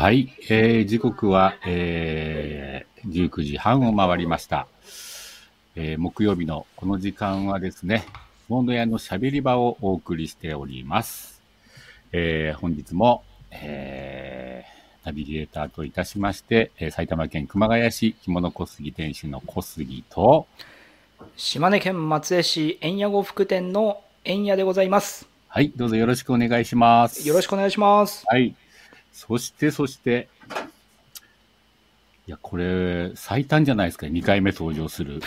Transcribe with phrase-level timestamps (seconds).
[0.00, 4.68] はい、えー、時刻は、えー、19時半を回りました。
[5.74, 8.04] えー、木曜日のこの時間はですね、
[8.48, 11.42] モンド屋のしゃべり場をお送りしております。
[12.12, 20.46] えー、本日も、えー、ナビゲーターといたしまして、えー埼玉県熊谷市着物小杉店主の小杉と、
[21.36, 25.28] 島根県松江市円屋呉服店の円屋でございます。
[25.48, 27.26] はい、どうぞよろしくお願いします。
[27.26, 28.22] よろしくお願いします。
[28.28, 28.54] はい。
[29.18, 30.28] そして、そして、
[32.28, 35.20] いや、これ、最短じゃないですか、2回目登場する。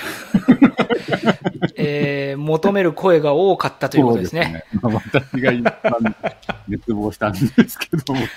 [1.76, 4.63] えー、求める声が多かったということですね。
[4.72, 4.82] すね。
[4.82, 6.16] 私が一番
[6.70, 8.27] 熱望したんですけども、ね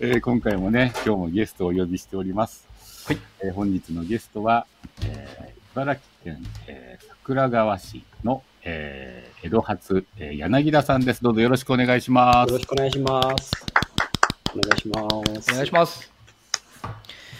[0.00, 2.68] えー今回もね、今日もゲストをお呼びしております。
[3.06, 3.18] はい。
[3.42, 4.66] えー本日のゲストは、
[5.02, 11.22] えー茨城県、えー桜川市の、えー江戸初、えー柳田さんです。
[11.22, 12.58] どうぞよろしくお願いしますよろ。
[12.58, 13.50] しくお願いします。
[14.56, 15.52] お願いします。
[15.52, 16.10] お願いします。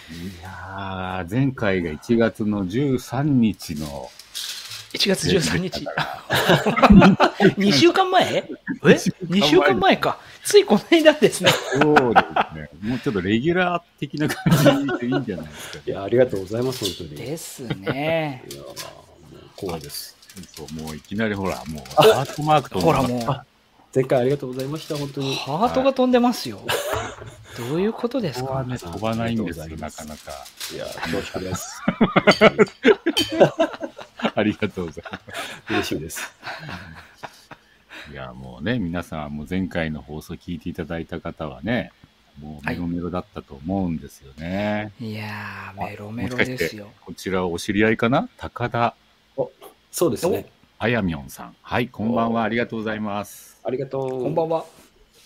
[0.09, 4.09] いやー、前回が1月の13日の、
[4.93, 5.91] 1月13日だ。
[5.93, 8.23] から2週間前？
[8.25, 8.49] え
[8.83, 10.19] ?2 週間前か。
[10.45, 11.51] ついこの間ですね。
[11.51, 12.69] そうですね。
[12.81, 17.15] もうちょっとレギュラー的な感じでいいんじゃないですか、いや、ありがとうございます、本当に。
[17.15, 18.43] いやですね。
[18.47, 18.75] ー、もう
[19.57, 20.15] 光栄です。
[20.55, 23.41] そう、もういきなりほら、もう、ハートマークとほらもう、
[23.97, 25.35] 前回ありがとうございました、本当に。
[25.37, 26.61] ハートが飛んでますよ。
[27.57, 28.63] どういうことですか？
[28.63, 30.31] 飛ばないんですよ、 ありがとうございますなかなか。
[30.71, 31.81] いや、恐縮です。
[34.35, 35.19] ありがとうございま
[35.71, 36.19] 嬉しいです。
[36.21, 38.11] す。
[38.11, 41.91] いや、もうね、皆さん、もう前回の放送聞いていただいた方はね、
[42.39, 44.91] もうメロメロだったと思うんですよね。
[45.01, 46.91] いやー、メロメロですよ。
[47.03, 48.29] こちらお知り合いかな？
[48.37, 48.93] 高田
[49.91, 50.45] そうですね。
[50.77, 51.55] あやみょんさん。
[51.63, 52.43] はい、こんばんは。
[52.43, 53.56] ありがとうございます。
[53.67, 54.09] ありがとう。
[54.23, 54.65] こんばんは。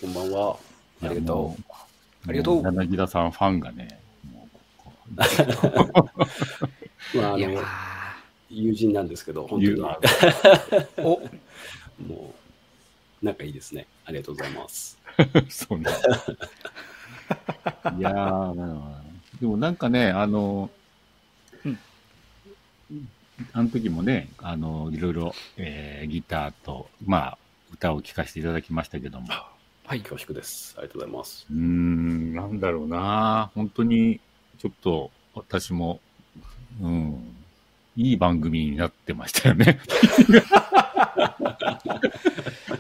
[0.02, 0.58] こんばんは。
[1.04, 1.58] ありがとも
[2.28, 4.02] ありがとうも柳田さんファンがね、
[4.34, 4.92] もうこ
[5.62, 6.10] こ
[7.14, 7.18] う。
[7.18, 7.62] まあ、あいやの、
[8.50, 9.76] 友人なんですけど、本当に。
[10.98, 11.22] お、
[12.12, 12.34] も
[13.22, 13.86] う、仲いいですね。
[14.06, 14.98] ありがとうございます。
[15.48, 15.86] そうね。
[18.00, 18.96] いやー、
[19.40, 20.72] でもなんかね、あの、
[21.64, 21.78] うん
[23.54, 27.38] あの時もね、あの、いろいろ、えーギターと、まあ、
[27.74, 29.28] 歌を聴かせていただきましたけども、
[29.86, 30.02] はい。
[30.02, 30.76] 恐縮です。
[30.78, 31.46] ありがとうございます。
[31.52, 34.20] うーん、なんだろうな、本当に、
[34.58, 36.00] ちょっと、私も、
[36.82, 37.36] うん、
[37.98, 39.80] いい番組になってましたよね。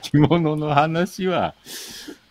[0.02, 1.54] 着物の話は、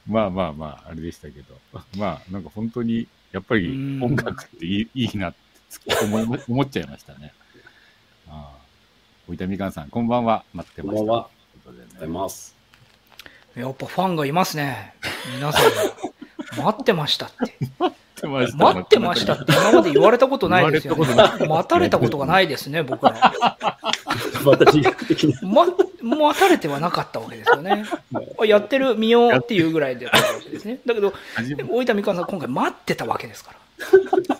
[0.06, 1.60] まあまあまあ、あれでしたけど、
[1.98, 5.38] まあ、なんか本当に、やっぱりうん音楽っていいいいなって
[5.68, 7.32] つ思思っちゃいましたね。
[8.28, 8.60] ああ。
[9.28, 10.44] おいたみかんさん、こんばんは。
[10.52, 10.98] 待ってました。
[10.98, 11.30] こんばんは。
[11.70, 12.54] ということでねます。
[13.54, 14.94] やっぱファンがいますね。
[15.34, 15.70] 皆さんが。
[16.64, 17.54] 待ってましたって。
[17.78, 18.58] 待ってました。
[18.58, 21.14] 待ってましたって今まで言われたことないですよ、ね。
[21.48, 23.32] 待たれたことがないですね、僕ら。
[24.44, 25.40] また自虐的な。
[25.42, 25.66] ま、
[26.26, 27.84] 待たれてはなかったわけですよね。
[28.40, 30.80] あやってる、見ようっていうぐらいであったわけですね。
[30.84, 31.14] だけど、
[31.70, 33.52] 大分みかんさん、今回待ってたわけですか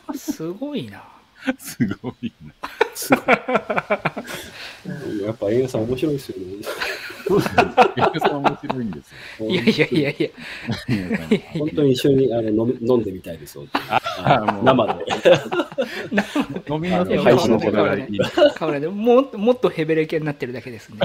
[0.09, 0.15] ら。
[0.19, 1.05] すごいな。
[1.59, 2.53] すごいな。
[2.95, 3.25] すごい
[5.23, 6.45] やっぱ映画さん面白いですよね。
[7.97, 9.49] 矢部さん面白いんですよ。
[9.49, 10.29] いやいやいやいや。
[11.59, 13.59] 本当に一緒にあの飲んでみたいです。
[14.65, 15.07] 生で。
[16.69, 18.19] 飲みのいや配信のことがいい。
[18.55, 20.99] カメラでもっともっとヘベレケになってるだけですね。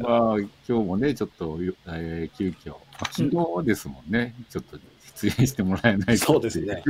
[0.00, 1.58] まあ、今日もね、ちょっと、
[1.88, 3.28] えー、急遽、あ昨
[3.60, 4.78] 日ですもんね、ちょっと
[5.14, 6.82] 出演してもらえないかそうですね。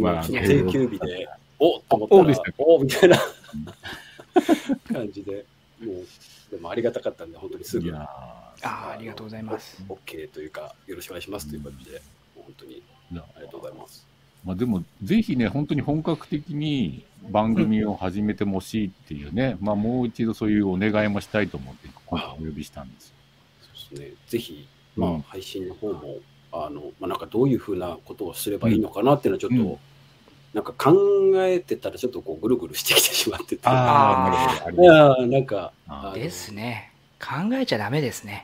[0.00, 1.28] まあ定休日で、
[1.58, 3.18] おっと思ったらおみたいな
[4.92, 5.44] 感じで、
[5.80, 6.06] もう、
[6.50, 9.82] でもありがたかったんで、本当にすぐいや、ああありがとうございます。
[9.88, 12.02] OK というか、よろしくお願いしますという感じで、
[12.34, 12.82] 本当に
[13.12, 14.06] ありがとうございます。
[14.44, 23.14] まあでも、ぜひね、本当に本格的に番組を始めてほしいっていうね、まあもう一度そういうお願いもしたいと思って、今回お呼びしたんですよ。
[23.62, 24.16] そうですね。
[24.28, 26.18] ぜひ、まあ、うん配信の方も、
[26.54, 29.78] あの、まあ、なんかどういうふうなことをすればいいのかなっていうのはちょっと、うん
[30.54, 30.94] なんか考
[31.44, 33.60] えてたらちょっとこうぐるぐるしてきてしまってて。
[33.64, 35.72] ああ、なるほどなんか、
[36.14, 36.92] ですね。
[37.20, 38.42] 考えちゃダメですね。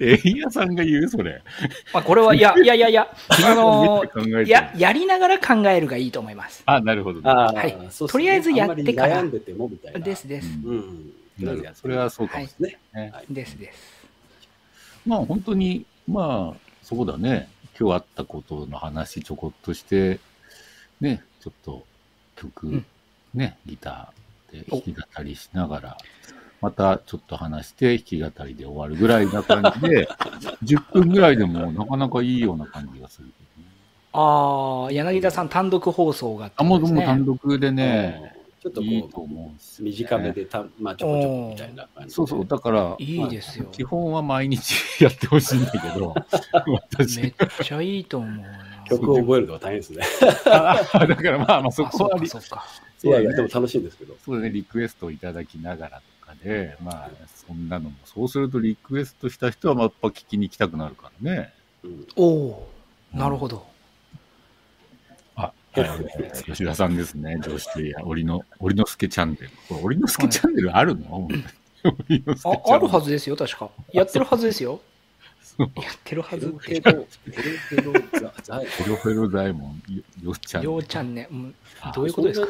[0.00, 1.42] えいやさんが言うそれ。
[1.92, 6.62] まあ、これは、いや、いやいやいや、あのめっちゃ考えてるいや、やりながら考えるがいいと思います。
[6.64, 7.28] あ、なるほど、ね。
[7.28, 10.00] はいねとりあえずやってからあんでてもみたいな。
[10.00, 10.48] ですです。
[10.64, 11.12] うん
[11.74, 12.78] それはそうかもしね。
[12.94, 13.12] れないね。
[13.12, 14.06] はいですです。
[15.04, 17.48] まあ本当に、まあ、そうだね。
[17.78, 20.20] 今日あったことの話ちょこっとして、
[21.00, 21.84] ね、ちょっと
[22.36, 22.86] 曲、うん
[23.32, 25.98] ね、ギターで弾き語りしながら、
[26.60, 30.08] またちょっと話して弾き語りで終わるぐらいな感じで、
[30.62, 33.28] 10分ぐらいでもなかなかいいような感じがする。
[34.12, 37.02] ああ、柳田さん単独放送がってあ、もうも。
[37.02, 42.10] 単独でね、ちょっといいこと思うんですね短めでた、まあ、ちょこちょこみたいな感じで。
[42.14, 43.66] そうそう、だから、いいですよ。
[43.70, 46.14] 基本は毎日やってほしいんだけど、
[46.72, 48.48] 私めっちゃいいと思うな。
[48.88, 50.02] 曲を覚えるのが大変ですね。
[50.46, 52.64] あ だからまあまあそあそうこはそうか。
[53.02, 54.14] いやいや、でも楽しいんですけど。
[54.24, 57.10] そうだね、リクエストをいただきながらとかで、まあ、
[57.46, 61.52] そんなのも、そうするとリクエストした人は、まあやっぱ聞きに行きたくなるからね。
[61.82, 63.73] うんおおーなるほど。
[65.76, 69.50] あ、はい、吉田さんですね、上司や、折の、折の助チャンネル。
[69.68, 73.70] これ、折の助チャンネルあるの、折の助チャンネルあ、あるはずですよ、確か。
[73.92, 74.80] やってるはずですよ。
[75.58, 75.70] やっ
[76.02, 77.30] てるはずヘロって
[77.70, 78.66] ヘロ、ヘロザ、ザイ。
[78.66, 80.64] ヘロヘロ大門、よよっちゃん。
[80.64, 81.28] ようちゃんね。
[81.30, 82.48] うんあどういうことですか？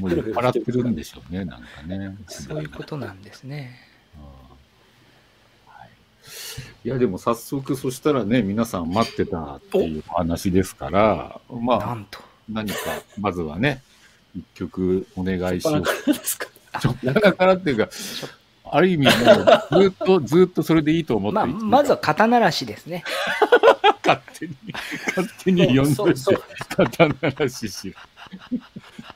[0.00, 2.16] もう酔っ払ってるんでしょうね、なんかね。
[2.26, 3.78] そういうことなんですね。
[6.24, 12.20] はいいや、でも早速、そしたらね、皆さん待ってたっていうお話ですから、まあ、なんと。
[12.48, 12.76] 何か、
[13.18, 13.82] まずはね、
[14.36, 15.82] 一曲お願いしよう。
[16.12, 16.48] ですか？
[16.80, 17.88] ちょっと中からっていうか、
[18.64, 23.02] ある意味もう、ずっと、 ずっとそれでいいと思ってまあ、まずは肩慣らしですね。
[24.04, 24.54] 勝手に、
[25.16, 28.58] 勝手に呼んそうそどいうて、肩慣らししろ。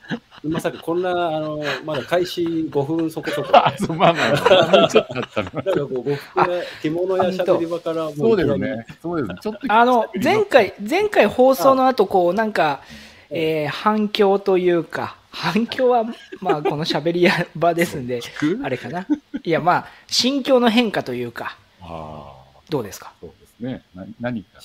[0.43, 3.49] まさかこんな、あの、まだ開始5分そこそこ。
[3.57, 5.51] あ、そう、まあまあちょっとあったな。
[5.51, 8.85] なんかこう、着物やしゃべり場からもうそうだよいきなりね。
[9.01, 9.39] そうです。
[9.41, 12.81] ちょっと、あの、前回、前回放送の後、こう、なんか、
[13.29, 16.03] えー反響というか、反響は、
[16.41, 18.21] まあ、この喋り場ですんで、
[18.63, 19.05] あれかな。
[19.43, 23.11] いや、まあ、心境の変化というか、ああ、どうですか？
[23.21, 23.83] そうですね。
[23.93, 24.59] な何か、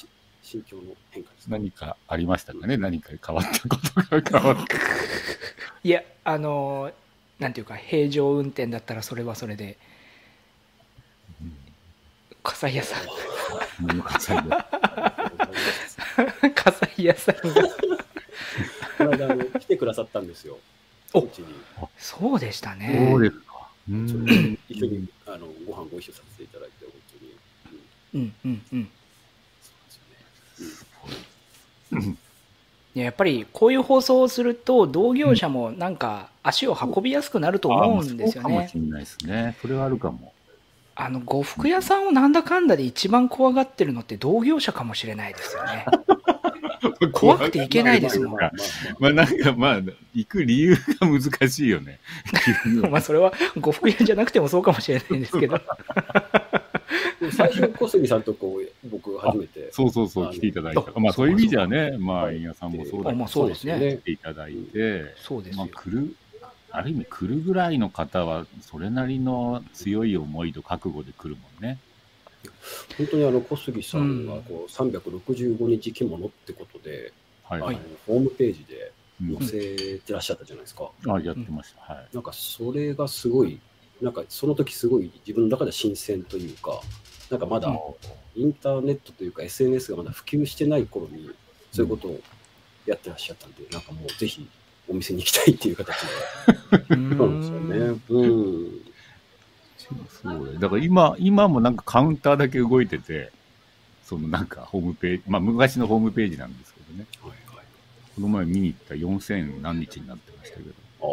[0.44, 1.46] 心境の変化です。
[1.48, 2.76] 何かありましたかね？
[2.76, 4.76] 何か変わったことが変わった。
[5.82, 6.92] いや、あのー
[7.40, 9.76] なんていうか、平常運転だったらそれはそれで、
[12.44, 13.02] 笠井屋さん、
[13.88, 14.50] うん火災で
[16.54, 17.42] 笠井屋さんが、
[18.98, 20.58] この間あの来てくださったんですよ。
[21.12, 21.46] おうちに。
[21.98, 23.08] そうでしたね。
[23.10, 23.68] そうですか。
[24.68, 26.92] 一緒にあのご飯ご一緒させていただいて、本
[28.12, 28.24] 当に。
[28.24, 28.90] うんうんうんうん。
[32.94, 38.74] いややっぱりこういう放送をすると同業者もなんか足を運びやすくなると思うんですよねうかもし。
[38.74, 39.56] れないですね。
[39.60, 40.32] それはあるかも。
[40.96, 45.86] あの呉服屋さんをなんだかんだで一番怖がってるのって同業者かもしれないですよね。
[47.12, 48.38] 怖くていけないですもん。
[49.00, 49.80] まあなんかまあ、
[50.14, 51.98] 行く理由が難しいよね。
[52.90, 55.60] まあそれは呉服屋じゃなくてもそうかもしれないんですけど。
[57.32, 59.70] 最初、小杉さんとこう僕初めて。
[59.72, 60.80] そうそうそう、来ていただいた。
[60.80, 65.80] あまあそういう意味じゃね、まあ、円谷さんもそうだけど、そうですね来ていただいて、そうですよまあ。
[65.82, 66.16] 来る、
[66.70, 71.78] ある意味来るぐらいの方は、それなりの強い思いと覚悟で来るもんね。
[72.98, 77.12] 本当にあの小杉さんがこう365日着物ってことで、
[77.44, 77.60] はい。
[77.60, 80.90] はいホームページでうん載せてらっしゃったじゃないですか。
[81.06, 81.94] あ、やってました。
[81.94, 82.08] はい。
[82.12, 83.60] なんかそれがすごい、
[84.00, 86.80] なんかその時すごい自分の中で新鮮というか、
[87.30, 87.76] なんかまだ
[88.34, 91.30] インターネットというか SNS がまだ普及してない頃に
[91.72, 92.20] そういうことを
[92.86, 94.46] やってらっしゃったんで、なんかもうぜひ
[94.88, 96.06] お店に行きたいっていう形で。
[96.94, 98.00] うそうですよね。
[98.08, 98.80] うん。
[99.78, 103.32] そうだから今、今もなんかカウンターだけ動いてて、
[104.04, 107.06] そのなんかホームページ、まあ昔のホームページなんですけどね。
[107.22, 107.66] はいはい。
[108.14, 110.70] この前見に行った4000何日になってましたけど、
[111.02, 111.06] あ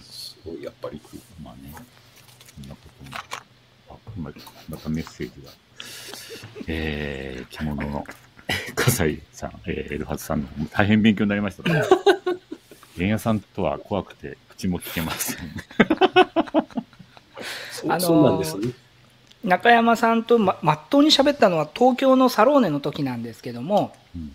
[0.00, 0.02] あ。
[0.02, 1.00] すごい、やっぱり。
[1.42, 1.74] まあね、
[2.54, 3.35] そんなことも。
[4.16, 4.32] あ、今、
[4.68, 5.50] またメッセージが。
[6.66, 8.04] えー、着物の、
[8.74, 11.70] 笠井さん、えー、エルハツさんの、大変勉強になりました。
[12.96, 15.36] 原屋さんとは怖くて口も聞けません。
[17.72, 18.72] そ,、あのーそうなんですね。
[19.44, 24.32] 中山さんとままっとうに喋ったのは東京のサローネの時なんですけども、うん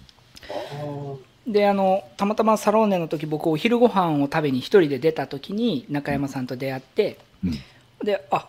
[0.50, 1.16] あ
[1.48, 7.54] であのたまたまサローネの時僕お昼ご飯を食べに一人で出た時に中山さんと出会って、うん
[8.04, 8.48] であ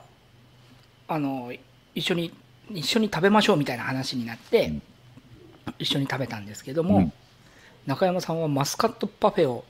[1.09, 1.53] あの
[1.95, 2.33] 一緒に
[2.71, 4.83] 一緒に食べましょうみたいな話になって、うん
[5.79, 7.13] 一緒に食べたんですけども、うん
[7.87, 9.65] 中山さんはマスカットパフェを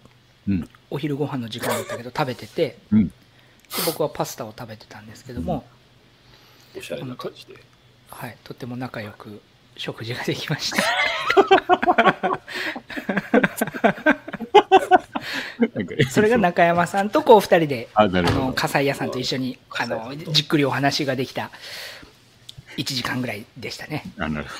[0.49, 0.69] うん。
[0.91, 3.09] お昼ご飯の時間だったけど食べててうん。
[3.09, 3.12] で
[3.87, 7.55] 僕はパスタを食べてたんですけども、ーおしゃれな感じで。
[8.11, 9.41] はい、とても仲良く
[9.77, 10.83] 食事ができました。
[16.11, 21.51] それが中山さんとこう二人であ、の笠井屋さんと一緒にあのじっくりお話ができた
[22.77, 24.05] 1時間ぐらいでしたね。
[24.19, 24.51] あなるほ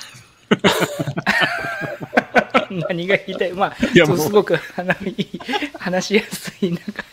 [2.89, 3.53] 何が言いたい？
[3.53, 4.55] まあいすごく
[5.79, 7.03] 話しやすいなんか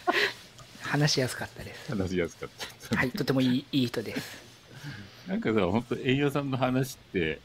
[0.82, 1.90] 話しやすかったです。
[1.90, 2.48] 話しやすかっ
[2.90, 2.96] た。
[2.96, 4.50] はい、とてもいいいい人です。
[5.28, 7.38] なんかさ、本当栄養さんの話って、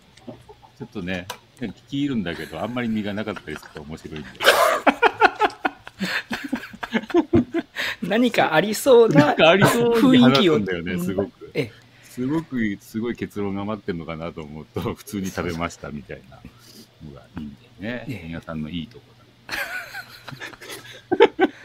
[0.80, 1.28] ちょっとね、
[1.60, 4.30] 聞き入るんだけど、あんまり身がなかったりすると面白いんで。
[8.02, 11.52] 何かありそうななんかありそうに話雰囲気をすんだよね、すごく。
[11.54, 11.72] ええ
[12.16, 16.40] すごく、すごい結論が待ってるのかなと思うと、 普通に食べましたみたいな
[17.06, 18.06] のがいいんだよね。
[18.08, 19.04] ええ栄養さんのいいとこ
[19.50, 19.56] だ。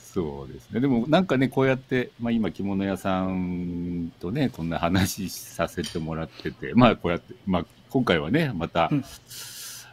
[0.00, 0.80] そうですね。
[0.80, 9.04] でもなんかね、こうやって、まあ今着物屋さんとね、こんな話させてもらってて、まあこうやって、まあ今回はね、また、うん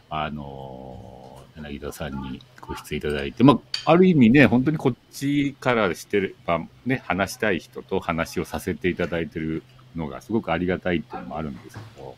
[0.08, 1.11] あのー
[1.56, 3.54] 柳田さんにご出演いただいて、ま
[3.84, 9.62] あある意味ね、本当にこっちからしてれば、ね、話したい人と話をさせていただいてる
[9.96, 12.16] のがすごくありがたいっていうのもあるんですけど、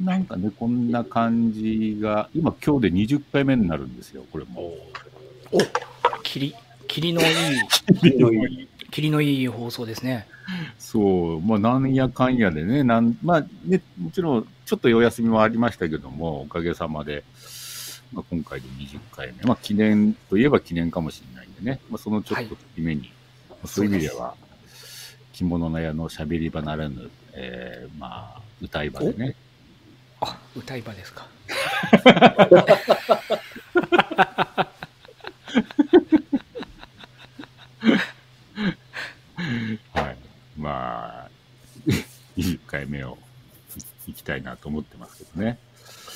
[0.00, 4.74] なんかね、こんな感じが、今今日で20回目になるんですよ、これも。
[5.52, 5.58] お
[6.22, 6.54] 霧
[6.86, 10.26] 霧のいい霧のいい放送ですね。
[10.78, 11.00] そ
[11.34, 17.24] う、まあ、なんやかんやでね、なんまあね、もちろん、ちょっとお休みもありましたけども、おかげさまで、
[18.12, 23.12] まあ、今回で20回目、まあ、記念といえば記念かもしれないんでね、まあ、そのちょっと時目に、
[23.50, 24.34] まあそういう意味では、
[25.32, 29.36] 着物の屋のしゃべり場ならぬ、えーまあ、歌い場でね、
[30.20, 31.28] あ、歌い場ですか。
[39.92, 40.16] はい。
[40.56, 41.30] まあ、
[42.36, 43.16] 20回目を
[44.06, 45.58] 行きたいなと思ってますけどね。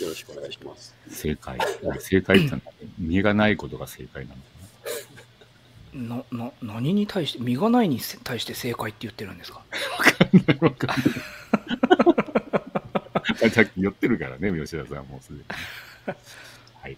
[0.02, 0.94] よろしくお願いします。
[1.10, 1.58] 正解。
[2.00, 2.60] 正解ってのは、
[2.98, 4.44] 見がないことが正解なんだ
[5.94, 6.24] よね。
[6.32, 9.62] な、な、何に対して、身がないに対して正解って言ってるんですか？
[9.98, 10.54] わかんな
[13.46, 15.42] い さっき寄ってるからね、吉田さんもうすでに。
[16.80, 16.96] はい、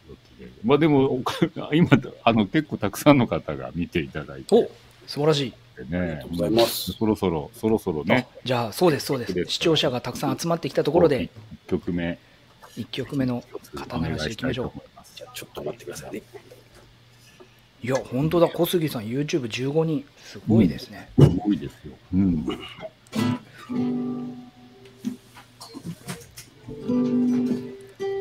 [0.65, 1.23] まあでも、お
[1.75, 1.91] 今、
[2.23, 4.71] あの、結構たくさんの方が見ていただいてお
[5.07, 5.53] 素晴らしい。
[5.91, 9.33] ね、ありがとうございますそろそろ、そろそろね、あじゃあ、そうです、そうです。
[9.51, 11.29] 視聴者がたくさん集まってきたところで、
[11.67, 12.19] 1曲目、
[12.77, 13.43] 1曲目の
[13.91, 15.17] お願いしたいと思います。
[15.17, 16.23] じゃあちょっと待ってくださいね。
[17.83, 21.11] いや、本当だ、小杉さん、YouTube15 人、すごいですね。
[21.21, 21.93] すごいですよ。
[22.15, 22.47] うん。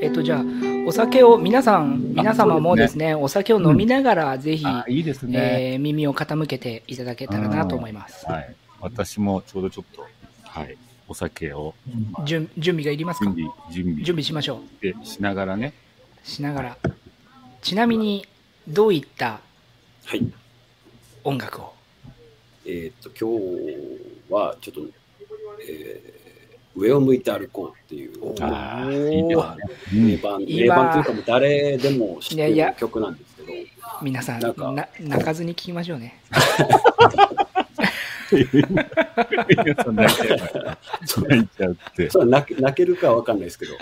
[0.02, 0.44] えっと、じゃあ、
[0.86, 5.74] お酒を、皆さん、皆様もですね、お酒を飲みながら、ぜひ、あ、いいですね。
[5.74, 8.26] えー耳を傾けていただけたらなと思います。
[8.26, 8.56] はい。
[8.82, 10.06] 私もちょうどちょっと、
[10.44, 10.78] はい、
[11.14, 11.76] お酒を
[12.26, 13.26] 準準備がいりますか？
[13.26, 14.04] 準備、準備。
[14.04, 15.72] 準備しましょでしながらね、
[16.26, 16.28] う。
[16.28, 16.78] しながら。
[17.62, 18.26] ちなみに、
[18.68, 19.40] どういった
[20.06, 20.26] はい。
[21.24, 21.76] 音楽を？
[22.66, 23.40] えーっと、今
[24.28, 24.82] 日はちょっと、
[25.70, 26.24] えー
[26.76, 29.64] 上を向いて歩こうっていう、ああ、いいですまあね。
[29.94, 33.54] 名盤、今名盤というか誰でも知ってる曲なんですけど、
[34.02, 34.72] 皆さんなんか。
[34.72, 36.20] な泣かずに聞きましょうね。
[42.10, 43.74] そ泣け泣けるかは分かんないですけど、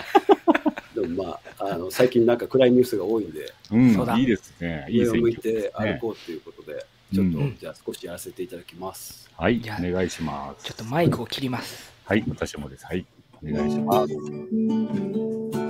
[1.02, 4.86] でもまあ、あの最近なんか暗いニュースが多いんで、うんそうだ、いいですね。
[4.88, 5.36] いい上を向い。
[5.36, 9.30] て歩こうということで、ちょっと、うんじゃあ少しやらせていただきます。
[9.36, 10.64] はい、じゃあお願いします。
[10.64, 11.92] ちょっとマイクを切ります。
[12.04, 12.84] はい、私もです。
[12.86, 13.06] はい、
[13.42, 15.61] お願いします。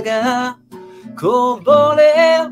[0.00, 0.56] が
[1.18, 2.51] こぼれ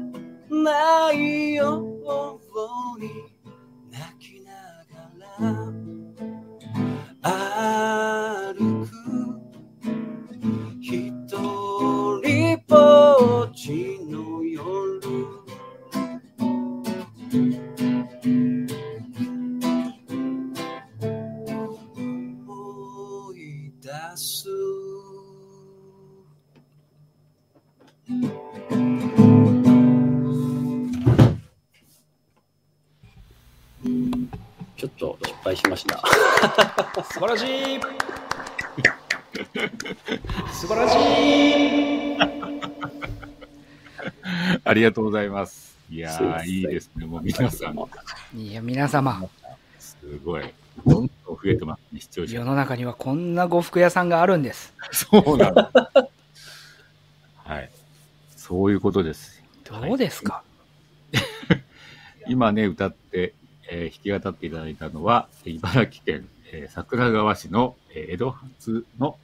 [37.30, 37.46] らしい
[40.52, 42.16] 素晴らしい
[44.64, 45.76] ありがとうございます。
[45.90, 47.06] いやいいいですね。
[47.06, 47.78] もう皆さん、
[48.36, 49.28] いや、皆様、
[49.78, 50.44] すごい。
[50.86, 52.44] どんどん増えてますね、視聴者世。
[52.44, 54.72] の中にはこんな呉服屋さんがあるんです。
[54.92, 55.70] そうなんだ。
[57.36, 57.70] はい。
[58.36, 59.42] そういうことです。
[59.64, 60.42] どうですか、
[62.28, 63.34] 今ね、歌って、
[63.70, 69.16] えー弾き語っていただいたのは、茨城県、えー桜川市の、えー江戸発の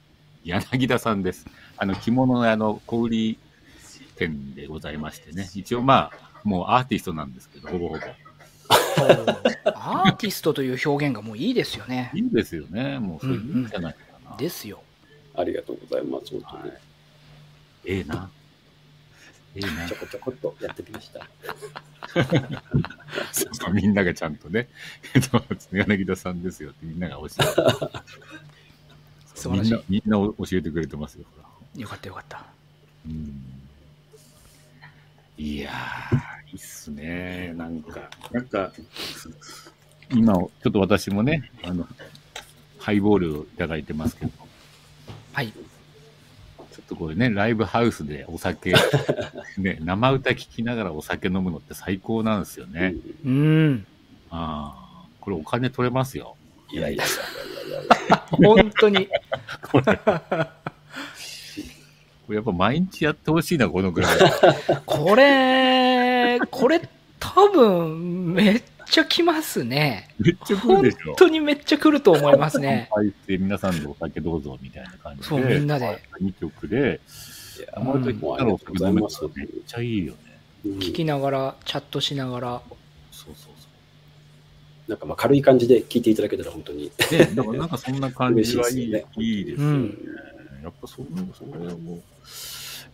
[0.43, 1.45] 柳田さんです。
[1.77, 3.37] あの、着物屋の小売
[4.15, 5.49] 店でございましてね。
[5.53, 7.99] 一応まあ、もうアーティストなんですけど、ほぼほぼ。
[9.75, 12.11] アーティストという表現がもういいですよね。
[12.13, 12.99] いいですよね。
[12.99, 13.99] もうそれいいんじゃないか
[14.31, 14.37] な。
[14.37, 14.81] ですよ。
[15.35, 16.31] ありがとうございます。
[16.31, 16.81] 本当にはい。
[17.85, 18.29] ええな。
[19.57, 19.97] ええなちょ。
[19.97, 21.27] こちょこっとやってきました。
[23.31, 24.69] そうそうみんながちゃんとね、
[25.13, 27.39] えっと、柳田さんですよってみんなが教えて。
[29.49, 31.81] みんな、みんな教えてくれてますよ、ほら。
[31.81, 32.45] よかったよかった。
[33.05, 33.57] うん
[35.37, 37.53] いやー、いいっすね。
[37.55, 38.71] なんか、なんか、
[40.11, 41.87] 今、ちょっと私もね、あの、
[42.79, 44.31] ハイボールをいただいてますけど、
[45.33, 45.53] はい。
[46.87, 48.73] とこれね、ライブハウスでお酒、
[49.57, 52.95] ね、生歌聴きながらお酒飲むのって最高なんですよね。
[53.25, 53.85] うん。
[54.31, 56.35] ああ、これお金取れますよ。
[56.71, 57.13] いやいやいや
[57.67, 59.07] いやいや本当に。
[59.71, 59.99] これ。
[62.27, 64.17] これやっぱ毎日やってほしいな、このぐらい。
[64.85, 66.81] これ、これ
[67.19, 70.09] 多分めっちゃ来ますね。
[70.19, 71.15] めっちゃ来るでしょ本。
[71.15, 72.89] 当にめっちゃ来ると思いますね。
[72.91, 75.25] 乾杯して皆さんでお酒どうぞみたいな感じで。
[75.27, 76.01] そうみんなで。
[76.21, 76.99] 2曲で、
[77.57, 80.19] いや生歌聴いたらお酒飲めたらめっちゃいいよね。
[80.65, 82.61] うん聞きながら、チャットしながら。
[83.11, 83.53] そうそう
[84.87, 86.91] なんかまあ軽い感じで聞いていただけたら本当に。
[86.99, 87.19] そう。
[87.19, 89.73] ね、だからなんかそんな感じはいい 嬉しいですよねいいですよね。
[89.73, 90.63] うん。
[90.63, 91.95] やっぱそれそれをも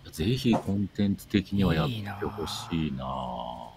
[0.05, 3.72] う、ぜひコンテンツ的にはやってほしいなぁ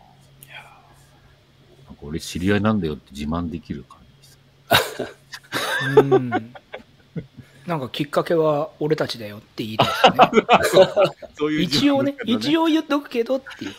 [1.97, 5.19] か俺知り合いなんだよって自慢できる感じです。
[6.01, 6.31] うん。
[7.67, 9.95] なんかきっかけは俺たちだよって言いたいで
[10.69, 10.85] すね。
[11.37, 12.65] そう一応ね、一応。
[12.65, 13.73] 応言っとくけどっていう。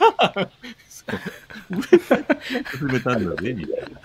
[2.65, 3.99] 始めたんだね、みたいな。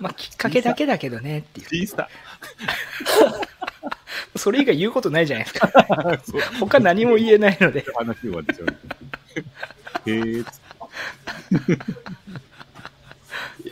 [0.00, 1.86] まあきっかけだけだけどねっていう。
[1.86, 2.08] 小さ。
[4.36, 5.70] それ以外言うことないじゃないですか。
[6.58, 7.84] 他何も言えないので。
[7.94, 10.10] 話終わっちゃう。
[10.10, 10.52] へえ、つっ
[11.76, 11.78] て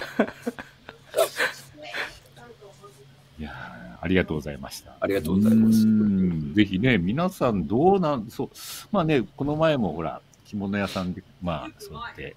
[3.39, 4.97] いやーありがとうございました。
[5.01, 8.51] ありがとうございますうんぜひね、皆さんどうなん、そう、
[8.93, 12.37] まあね、この前もほら、着物屋さんで、まあ、そうやって、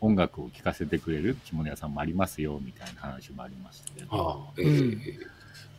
[0.00, 4.08] 音楽を聴かせてくれる着物屋さんもありますよ、みたいな話もありましたけど。
[4.10, 4.66] ああ、ええ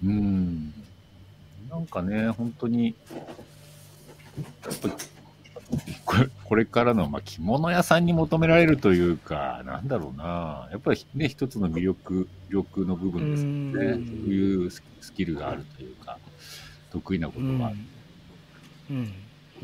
[0.03, 0.73] うんうん。
[1.69, 2.93] なんかね、本当に、
[4.38, 4.89] やっぱ
[6.05, 13.93] これこれからの、まあ、着物屋さんに求められるというか、なんだろうな、やっぱりね、一つの魅力、魅力の部分ですよね。
[14.05, 16.17] そううんいうススキルがあるというか、
[16.91, 17.75] 得意なことうんがある。
[18.89, 19.13] うん。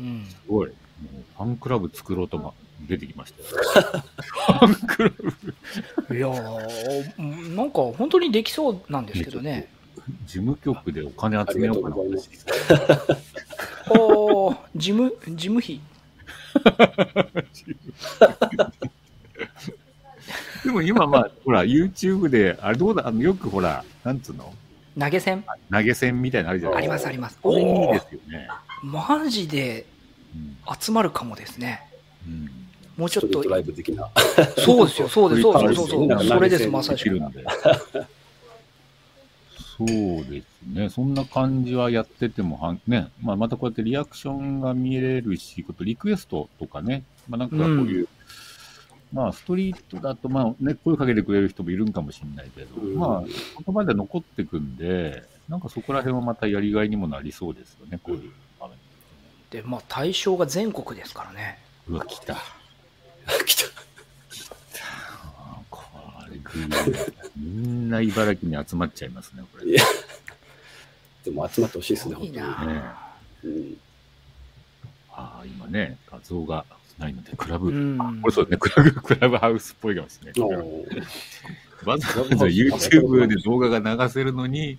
[0.00, 0.26] うん。
[0.28, 0.68] すごい。
[0.68, 0.74] も
[1.20, 2.54] うファンクラブ作ろうとも
[2.88, 3.48] 出てきましたよ。
[4.22, 5.10] ファンクラ
[6.08, 9.68] ブいやー、なんか本当にできそうなんですけどね。
[10.26, 12.36] 事務局でお金集めようかなありがとうご
[12.68, 13.28] ざいます
[13.90, 15.80] おー事務、事務費。
[20.64, 24.52] でも今まあ、ほら、YouTube で、あれどうだ、あの、よくほら、なんつうの？
[24.98, 25.44] 投げ銭？
[25.70, 27.04] 投げ銭みたいなのあるじゃなありいですか。
[27.04, 27.38] ますあります。
[27.40, 28.48] これいいおーですよね。
[28.82, 29.86] マジで
[30.34, 31.82] うん集まるかもですね。
[32.26, 32.50] うん
[32.96, 34.08] もうちょっとストリート、ライブ的な。
[34.58, 36.38] そうですよ、そうです、そうです、そう なんかそう。
[36.38, 37.28] それです、まさしくできる。
[37.28, 37.44] んで。
[39.78, 39.88] そう
[40.28, 40.88] ですね。
[40.88, 48.08] そんな感じはやっててもはん、ね、まあ、またこうやってリアクションが見れるし、ことリクエストとかね、まあ、なんかこういう、
[49.12, 58.76] まあ、ストリートだと、まあ、ね、声かけてくれる人もいるんかもしれないけど、うんまあ、言葉で残ってくんで、なんかそこら辺はまたやりがいにもなりそうですよね、こういう場面。
[59.50, 61.60] で、まあ、対象が全国ですからね。
[61.88, 62.34] うわ、来た。
[63.46, 63.66] 来た。
[65.38, 65.84] あーこ
[66.28, 69.70] れ、ぐーみんな茨城に集まっちゃいますね、これ。
[69.70, 69.84] いや
[71.24, 72.82] でも集まってほしいですね、本当な、ね
[73.44, 73.78] に。
[75.12, 76.64] ああ、今ね、画像が
[76.98, 77.70] ないので、クラブ、
[78.22, 80.48] これそうですね、 クラブ、クラブハウスっぽいかもしれうん。
[80.48, 80.60] ない。
[80.60, 81.06] おー
[81.84, 84.78] わざわざ YouTube で動画が流せるのに、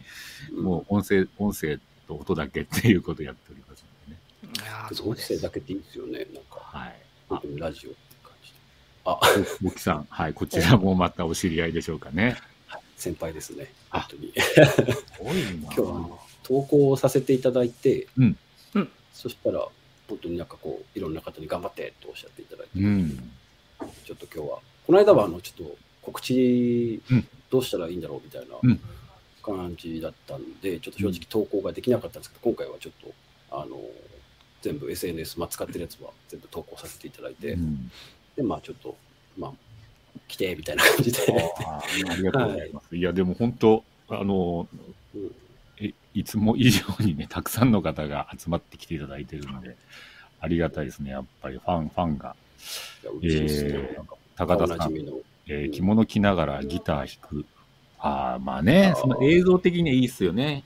[0.52, 4.19] もう音声、音声と音だけっていうことをやっておりますのでね。
[4.54, 7.60] いやーうん、そうです音声だけっていいですよね、なんか、はい。
[7.60, 8.58] ラジオって感じで。
[9.06, 9.19] あ、
[9.63, 12.36] 大木さん、はい、こちらもまたお知り合いでしょうかね。
[12.99, 14.01] 先輩ですね、あ。
[14.01, 14.33] 本当に。
[15.63, 18.38] 今日はあの投稿させていただいて、うん。
[18.75, 18.89] うん。
[19.13, 19.65] そしたら、
[20.09, 23.31] 本当になんかこう、いろんな方に頑張ってとおっしゃっていただいて、うん。
[24.05, 27.27] ちょっと今日は、この間はあのちょっと告知うん。
[27.49, 28.79] どうしたらいいんだろうみたいなうん。
[29.41, 33.13] 感じだったんで、ちょっと正直投稿ができなかったんですけど、今回はちょっと、
[33.51, 33.81] あの、
[34.62, 37.89] 全部 SNS、まあ、使ってるやつは全部投稿させていただいて、うん。
[38.35, 38.97] で、まあちょっと、
[39.38, 39.53] まあ、
[40.27, 41.19] 来てみたいな感じで、
[41.65, 42.95] あありがとうございます。
[42.95, 44.67] い、や、でも本当、あの、
[46.13, 49.77] いつも以上にね、たくさんの方が集まってきていただいてるんで、
[50.39, 52.36] ありがたいですね、やっぱりファン、ファンが。
[53.03, 53.19] ね。
[53.23, 54.03] えー
[54.36, 54.93] 高田さん、
[55.47, 57.45] えー着物着ながらギター弾く。
[57.99, 60.63] ああ、まあね、その映像的にいいっすよね。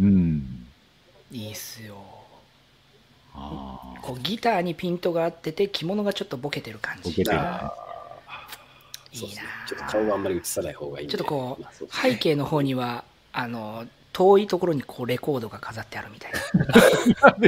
[0.00, 0.66] いいうん。
[1.30, 1.96] いいっすよ
[3.34, 7.38] あ、こうギターにピントが合ってて着物がちょっとボケてる感じボケてる
[9.12, 11.08] いいそうですねなちょっと顔はあんまり映さない方がいい。
[11.08, 16.32] ちょっとこうまあそうね背景の方には あの遠いところにこうレコードが飾ってあるみたい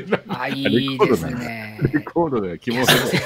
[0.08, 3.16] な あいいですねレコードで着物いやす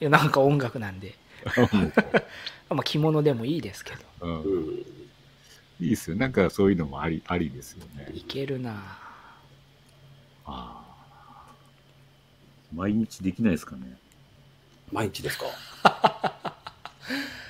[0.00, 1.16] いやなんか音楽なんで、
[2.70, 4.98] まあ、着物でもいいですけどうんうん。
[5.80, 6.16] いいっすよ。
[6.16, 8.08] なんかそういうのもあり、ありですよね。
[8.12, 8.72] いけるな
[10.44, 10.84] ああ。
[12.74, 13.96] 毎日できないですかね。
[14.92, 15.46] 毎日ですか？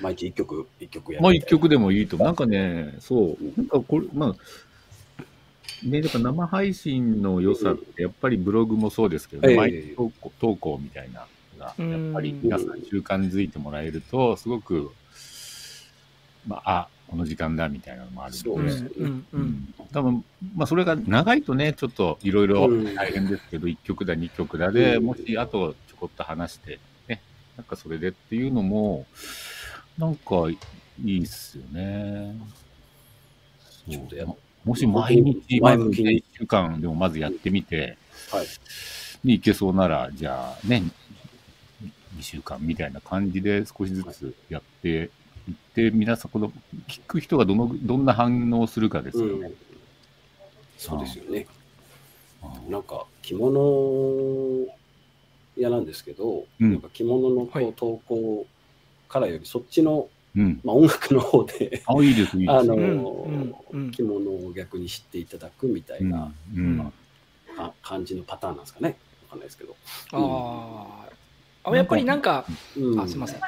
[0.01, 2.27] 毎日一曲、一曲やるまあ一曲でもいいと思う。
[2.27, 3.43] なんかね、そう。
[3.57, 4.35] なんかこれ、まあ、
[5.85, 9.57] ね、だから生配信の良さって、やっぱりブログもそうですけど、ええ。
[9.57, 11.25] 毎日投稿投稿みたいな
[11.57, 14.91] のが、やっぱり皆さん習慣づいてもらえると、すごく、
[16.47, 18.89] まあ、あ、この時間だみたいなのもあるうんそうですね。
[18.99, 20.23] うんうん多分、
[20.55, 22.95] まあ、それが長いとね、ちょっといろいろうん。
[22.95, 25.05] 大変ですけど、1曲だ、2曲だで、うん。
[25.05, 26.79] もしあとちょこっと話して、ね、
[27.59, 29.05] なんかそれでっていうのも、
[29.97, 30.57] なんかい
[31.03, 32.33] いっすよね。
[33.85, 37.97] そうもし毎日、まず前向きに1週間でもまずやってみて、
[38.31, 38.45] はい。
[39.25, 40.83] にいけそうなら、じゃあね、
[42.17, 45.09] 2週間みたいな感じで少しずつやっていっ
[45.75, 46.53] て、皆さん、この
[46.87, 49.47] 聞く人がどのどんな反応をするかですよね。
[49.47, 49.55] うん。
[50.77, 51.45] そうですよね。
[52.41, 54.78] あなんか着物
[55.61, 56.71] 屋なんですけど、うん。
[56.71, 57.65] なんか着物のこはい。
[57.69, 58.45] う投稿
[59.07, 60.59] からよりそっちの、うん。
[60.63, 62.51] まあ、音楽の方であ、いいです、いいです。
[62.51, 62.75] あの、
[63.91, 66.93] 着物を逆に知っていただくみたいな、うんうん。
[67.57, 68.97] あ感じのパターンなんですかね。
[69.23, 69.75] わかんないですけど。
[70.13, 71.71] あー。
[71.71, 72.45] あやっぱりなんか
[72.77, 72.99] うん。
[72.99, 73.39] あすいません。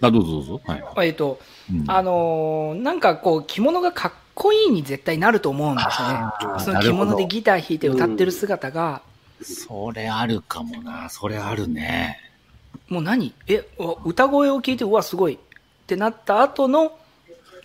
[0.00, 0.60] あ、どうぞどうぞ。
[0.64, 1.08] はい。
[1.08, 1.84] えっとうん。
[1.90, 6.18] あのーなんかこう着物がかっこいいに絶対なると思うんですよね。
[6.60, 9.02] その着物でギター弾いて歌ってる姿が、
[9.42, 11.08] それあるかもな。
[11.08, 12.18] それあるね。
[12.88, 13.34] もう何？
[13.46, 13.66] え
[14.04, 15.38] 歌声を聞いてうわすごいっ
[15.86, 16.98] てなった後の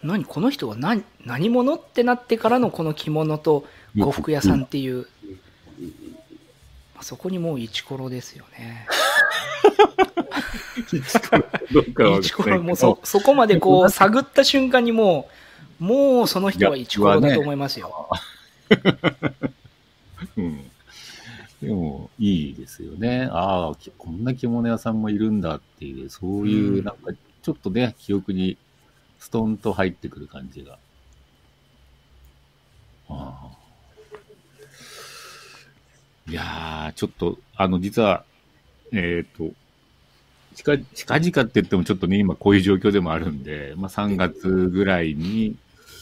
[0.03, 0.25] 何？
[0.25, 1.03] この人は何？
[1.25, 5.07] 何者ってなってからのこの着物と呉服屋さんっていう、
[6.93, 8.87] まあそこにもうイチコロですよね。
[11.71, 12.75] どうかはイチコロもう。
[12.75, 15.29] そそこまでこう 探った瞬間にも
[15.79, 18.09] うもうその人はイチコロだと思いますよ、
[20.37, 20.71] うん。
[21.63, 23.29] でも、いいですよね。
[23.31, 28.57] ああ、きこんな着物屋さんもいるんだっていう、そういうう、んなんか、ちょっとね、記憶に
[29.19, 30.77] ストンと入ってくる感じが。
[33.07, 33.63] ああ。
[36.29, 38.25] いやー、ちょっと、あの、実は、
[38.91, 39.51] えっ、と、
[40.55, 45.55] 近近々って言ってもちょっとね、今こういう状況でもあるんで、まあ3月ぐらいに、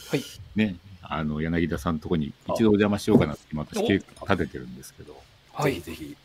[0.09, 0.23] はい
[0.55, 5.15] ね、あの、柳田さんのとこに一度お邪魔しようかなって今私計画立ててるんですけど、
[5.61, 5.73] はい。
[5.75, 6.17] ぜひぜひ、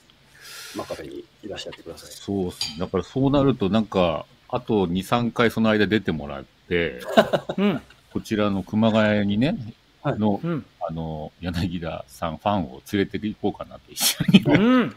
[0.76, 2.10] マカフェにいらっしゃってください。
[2.10, 2.78] そうっす。
[2.78, 7.00] だからそうなるとなんか、あと2、3回その間出てもらって、
[7.56, 7.82] うん。
[8.12, 9.56] こちらの熊谷にね、
[10.02, 10.18] はい。
[10.18, 10.64] の、うん。
[10.80, 14.96] あの、柳田さんファンを連れて行こうかなと一緒に、うん。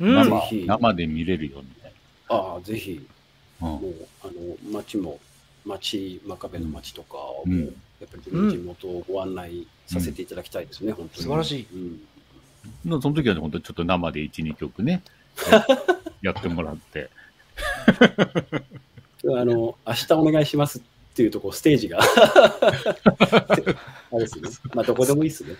[0.00, 0.14] うん。
[0.14, 0.64] 生ぜひ。
[0.66, 1.92] 生で見れるよみたい
[2.28, 3.06] ああ、ぜひ、
[3.60, 3.68] な。
[3.68, 3.80] うん。
[3.80, 4.32] もう、あの、
[4.72, 5.18] 街も、
[5.64, 7.64] 街、マカフェの街とかを、うん。
[8.00, 11.22] やっぱり地元をご案内させていただきたいですね、本当に。
[11.22, 11.66] 素晴らしい。
[11.72, 12.07] うん
[12.84, 15.02] のその時はね、本当ちょっと生で1、2曲ね、
[16.22, 17.10] やってもらって。
[19.24, 20.82] あの、明日お願いしますっ
[21.14, 21.98] ていうとこ、ステージが。
[24.10, 24.48] あれですね。
[24.74, 25.54] まあ、どこでもいいですね。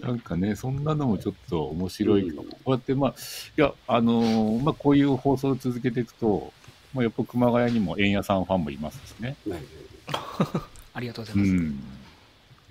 [0.00, 3.14] なんかね、そんなのもちょっと面白いこうやって、まあ、
[3.56, 6.52] いや、あのーまあ、こういう放送を続けていくと、
[6.92, 9.36] まあ、やっぱ熊谷にも円屋さんファンもいますしね。
[9.48, 9.60] はい
[10.94, 11.52] ありがとうございうます。
[11.52, 11.80] ん。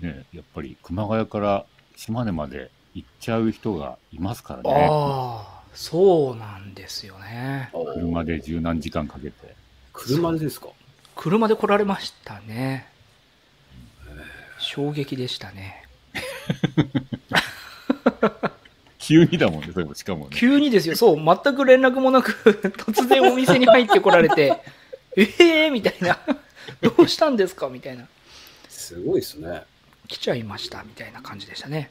[0.02, 1.64] ね、やっぱり熊谷から
[1.96, 4.88] 島根まで行っちゃう人がいますからね。
[4.90, 7.70] ああ、そうなんですよね。
[7.72, 9.54] 車で十何時間かけて。
[9.92, 10.68] 車でですか？
[11.16, 12.88] 車で来られましたね。
[14.58, 15.82] 衝撃でしたね。
[18.98, 20.36] 急にだもんね、それもしかもね。
[20.36, 22.30] 急にですよ、そう、全く連絡もなく、
[22.78, 24.62] 突然お店に入ってこられて、
[25.16, 26.18] え えー、みたいな、
[26.80, 27.68] どうしたんですか？
[27.68, 28.06] みたいな、
[28.68, 29.62] すごいですね。
[30.12, 31.90] 来ちゃいましたみたいな感じでしたね。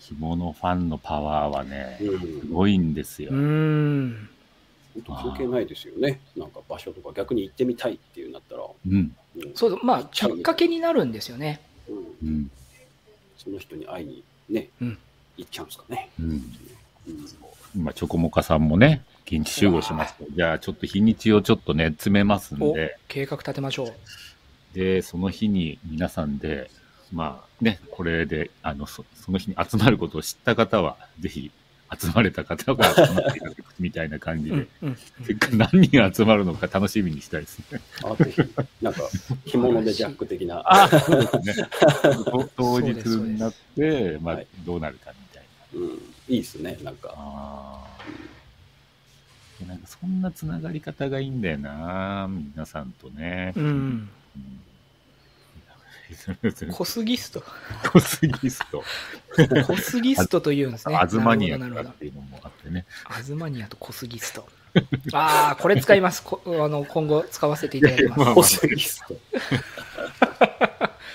[0.00, 3.30] 着物ファンのパワーはね、うんすごいんですよ。
[3.32, 4.28] うーん、
[4.94, 6.20] 本当関係ないですよね。
[6.36, 8.94] なんか場所とか逆に行ってみたいっていうなったら、うん。
[8.94, 9.16] うん
[9.54, 11.60] そう、まあ、きっかけになるんですよね。
[11.88, 11.96] うん
[12.28, 12.50] うん。
[13.36, 14.98] その人に会いにね、うん
[15.36, 16.10] 行っちゃうんですかね。
[16.20, 16.30] うん。
[16.30, 16.42] うん
[17.74, 20.24] 今、チョコモカさんもね、現地集合しますと。
[20.30, 23.94] じゃあ、ちょっと日にちをちょっとね、詰めますんおで、計画立てましょう。
[24.76, 26.70] で、その日に皆さんで、
[27.10, 31.50] まあね、これで、あの、そその日に集まることを知った方は、ぜひ、
[31.98, 34.66] 集まれた方が集まっていただくみたいな感じで、
[35.22, 37.80] せっかく何人集まるのか楽しみにしたいですね。
[38.04, 38.42] あぜひ、
[38.82, 39.00] なんか、
[39.46, 40.62] 着物でジャック的な。
[40.66, 41.68] あ、そうですね。
[42.26, 45.80] と当日になって、まあはい、どうなるかみたいな。
[45.80, 45.96] うん、
[46.28, 47.14] いいですね、なんか。
[49.66, 53.54] なんかそんなつながり方がいいんだよな、皆さんとね。
[53.56, 54.10] うん、うん
[56.70, 57.42] コスギスト。
[57.92, 58.84] コスギスト。
[59.66, 60.96] コスギストというんですね。
[60.96, 61.58] アズマニアっ
[61.94, 62.86] ていうのもあってね。
[63.08, 64.48] どアズマニアとコスギスト。
[65.12, 66.22] ああ、これ使います。
[66.22, 68.20] こあの今後使わせていただきます。
[68.20, 69.20] まあコスギスト。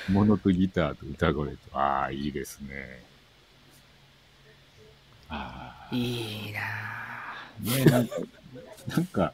[0.10, 1.58] モノとギターと歌声と。
[1.74, 3.04] ああ、いいですね。
[5.30, 5.96] ああ。
[5.96, 8.16] いいなぁねなんか、
[8.88, 9.34] なんか、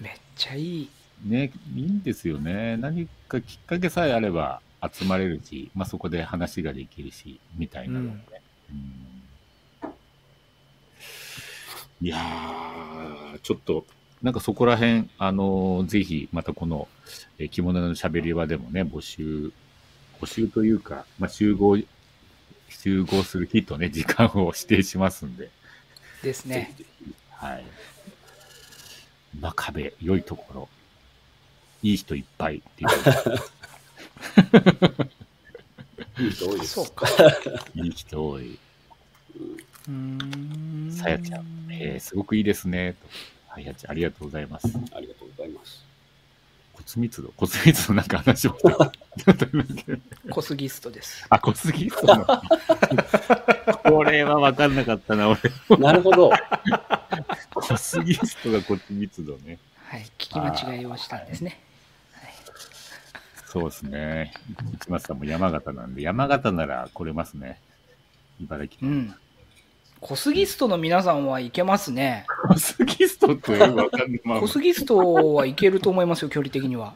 [0.00, 0.90] めっちゃいい。
[1.24, 2.76] ね、いいんですよね。
[2.76, 4.60] 何かきっかけさえあれば
[4.92, 9.18] 集まれるし、まあ、そこで話ができるし、みたいなので、うん
[12.00, 13.84] いやー、ちょっと、
[14.22, 16.86] なんかそこら辺、あのーぜひ、またこの、
[17.38, 19.52] えー着物のしゃべり場でもね、募集、
[20.20, 21.78] 募集というか、まあ、集合、
[22.68, 25.50] 集合する日とね、時間を指定しますんで、
[26.22, 26.74] ですね。
[27.30, 27.64] はい。
[29.40, 30.68] 真壁、良いところ、
[31.82, 32.88] いい人いっぱいっていう。
[36.18, 36.72] いい人多いです。
[36.72, 37.06] そうか。
[37.74, 38.54] いい人多い。
[38.56, 42.94] うーんさやちゃん、えー、すごくいいですね。
[42.94, 43.06] と。
[43.48, 44.66] はい、やちゃん、ありがとうございます。
[44.94, 45.84] ありがとうございます。
[46.72, 48.68] 骨密度骨密度なんか話をして
[50.30, 51.26] コスギストです。
[51.28, 52.24] あ、骨密度の。
[53.84, 55.40] これは分かんなかったな、俺。
[55.78, 56.30] なるほど。
[57.54, 59.58] 骨密度が骨密度ね。
[59.84, 60.02] はい。
[60.18, 61.60] 聞き間違いをしたんですね。
[63.50, 64.34] そうですね。
[64.82, 67.58] 市松さんも山形なんで、山形なら来れますね。
[68.38, 68.86] 茨城。
[68.86, 69.14] うん。
[70.00, 72.26] コスギストの皆さんはいけますね。
[72.46, 72.60] 骨
[72.98, 74.20] 密度ってよく分かんない。
[74.22, 76.94] まあコスギストはいけると思いますよ、距離的には。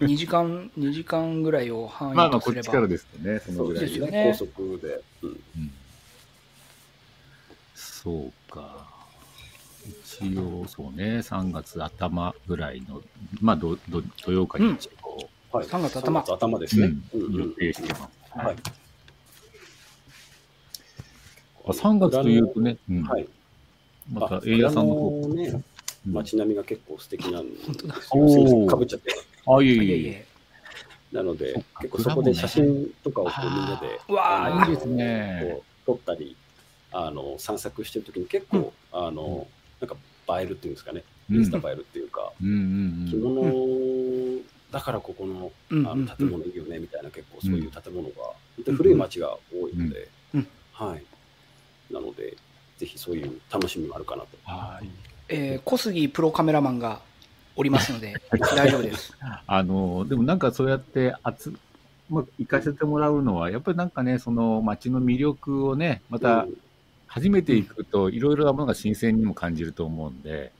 [0.00, 2.62] 2時間、2時間ぐらいを範囲まあまあ、こっとすれば。
[2.62, 5.00] ちからですとね、そのぐらいですよね高速で。
[5.22, 5.72] うんうん
[7.74, 8.86] そうか。
[10.20, 13.02] 一応、そうね、3月頭ぐらいの、
[13.40, 14.90] まあ、どど土曜か日曜、
[15.56, 16.20] はい、3月頭。
[16.20, 16.92] 3頭ですね。
[17.14, 18.08] 予定してます。
[18.32, 18.56] はい。
[21.64, 23.02] あ3月というとね、うん。
[23.04, 23.26] はい。
[24.12, 25.28] また、映画さんの方。
[25.28, 25.62] ね、
[26.06, 26.12] うん。
[26.12, 28.10] 街並みが結構素敵なんで す
[28.68, 29.12] かぶっちゃって。
[29.46, 29.96] あ、いえいえ。
[29.96, 30.26] いえ。
[31.12, 35.60] なので結構そこで写真とかをこうみんなで、うわあいいですね。
[35.86, 36.36] こう撮ったり、
[36.92, 39.46] あの散策してるときに結構、あの
[39.80, 39.96] なんか
[40.40, 41.36] 映えるっていうんですかね、うん。
[41.36, 43.22] インスタ映えるっていうか、うんうん着うん。
[43.22, 48.14] 物だからここのあの建物いいよねみたいな、結構そういう建物が、
[48.56, 51.92] 本当に古い町が多いので、うんはい。
[51.92, 52.36] なので、
[52.78, 54.28] ぜひそういう楽しみもあるかなと。
[54.44, 54.88] はい。
[55.28, 57.00] えー小杉プロカメラマンが
[57.56, 58.14] おりますので、
[58.54, 59.16] 大丈夫です。
[59.46, 61.52] あの、でもなんかそうやって集、
[62.10, 66.56] まあ、行かせてもらうのは、やっぱりなんかね、その街の魅力をね、またうん
[67.16, 70.52] 初めて行くといろいろなものが新鮮にも感じると思うんで、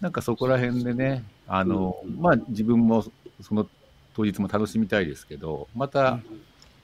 [0.00, 3.04] なんかそこら辺でね、あの、うんまあ自分も
[3.42, 3.66] その
[4.14, 6.20] 当日も楽しみたいですけど、また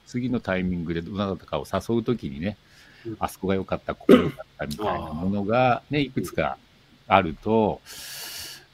[0.05, 2.57] 次のタイミングでどなたかを誘うときにね
[3.05, 6.57] うん、あそこが良かった、ここが良かったみたいなものがね、いくつか
[7.07, 7.81] あると、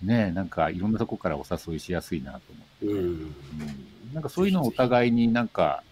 [0.02, 2.86] ね、なんかいろんなとこからお誘いしやすいなと思って。
[2.86, 2.98] うん。
[2.98, 3.36] うん
[4.14, 5.84] なんかそういうのをお互いになんか、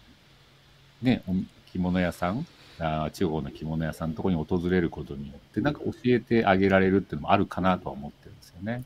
[1.02, 1.34] ね、お
[1.72, 2.46] 着物屋さん、
[2.78, 8.84] あー地方の着物屋さんのところに訪れることによって、なんか教えてあげられるっていうのもあるかなとは思ってるんですよね。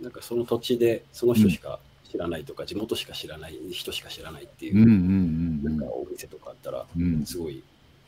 [0.00, 6.86] なんかその土地でその人しか知らないとか、地元しか知らない人しか知らないっていうなんかお店とかあったら、
[7.24, 7.62] すごい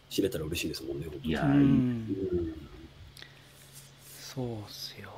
[0.08, 2.70] 知れたら嬉しいですもんね、本当にいやー、うんうん
[4.34, 5.10] そうっすよ。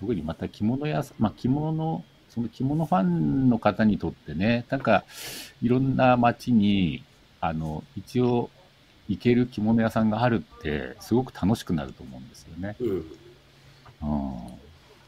[0.00, 5.04] 特にまた着物屋さん、まあ着物の、その着物ファンの方にとってね、なんか
[5.62, 7.04] いろんな街に、
[7.40, 8.50] あの、一応
[9.08, 12.76] 行ける着物屋さんがあるって、すごく楽しくなると思うんですよね。
[12.80, 12.88] うん。
[12.90, 14.55] うん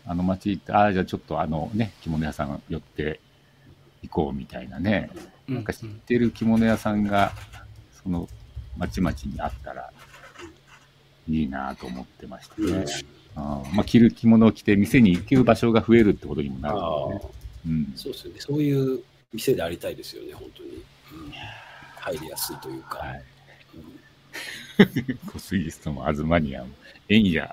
[0.08, 3.20] あの街行って、ああ、じゃあちょっとあのね、着物屋さん寄って
[4.02, 5.10] 行こうみたいなね、
[5.46, 7.32] なんか知ってる着物屋さんが、
[8.02, 8.26] その
[8.78, 9.92] 町々にあったら
[11.28, 12.86] いいなと思ってましたうんね。
[13.36, 13.42] うん
[13.74, 17.32] まあ、着る着物を着て店に行ける場所が増えるってことにもなあるので、あね。
[17.66, 17.92] うん。
[17.94, 18.40] そうですよね。
[18.40, 20.70] そういう店でありたいですよね、本当に。
[20.70, 20.82] うん
[22.00, 22.98] 入りやすいというか。
[22.98, 23.22] はい。
[25.08, 26.68] うんコスイストもアズマニアも、
[27.08, 27.52] えんや。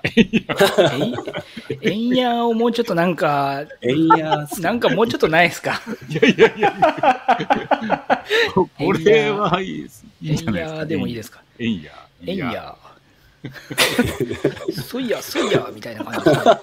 [1.82, 5.80] えんやをもうちょっとなんか、えんやなんかもうちょっとないですか？
[6.08, 10.04] いやいやいや これはいいです。
[10.22, 10.78] いいえんんじゃないですか。
[10.78, 11.40] やでもいいですか？
[11.58, 11.92] えんや。
[12.26, 12.36] えん。
[12.36, 12.76] や。
[14.88, 16.42] そいや、そいや、みたいな感じですね。
[16.44, 16.58] ちょっ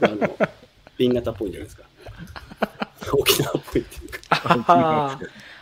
[0.00, 0.36] とあの、
[0.96, 1.84] 瓶型っぽいんじゃないですか。
[3.12, 4.18] 沖縄っぽいっていうか、
[4.66, 5.18] あ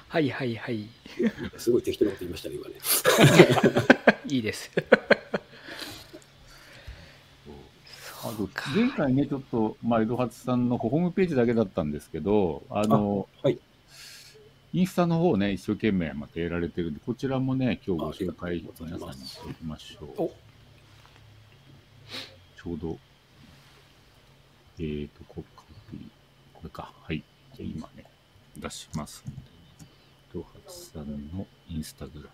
[0.08, 0.88] はははいはいはい。
[1.58, 2.74] すごい適当なこと言いましたね、今ね。
[4.26, 4.70] いいです。
[8.22, 13.58] あと前回ね、ちょっと、まあ、江戸初さんのホームページだけだったんですけど、あの、はい。
[14.72, 20.22] インスタの方ね、一生懸命またやられてるんで、こちらもね、今日ご紹介皆さんにしておきましょう。
[20.22, 20.32] お
[22.56, 22.98] ちょうど、
[24.78, 25.64] えーと、ここ
[26.52, 26.92] これか。
[27.00, 27.22] はい。
[27.54, 28.04] じゃあ今ね、
[28.56, 29.55] 出しますんで、
[30.36, 32.30] 江戸初さんのインスタグラ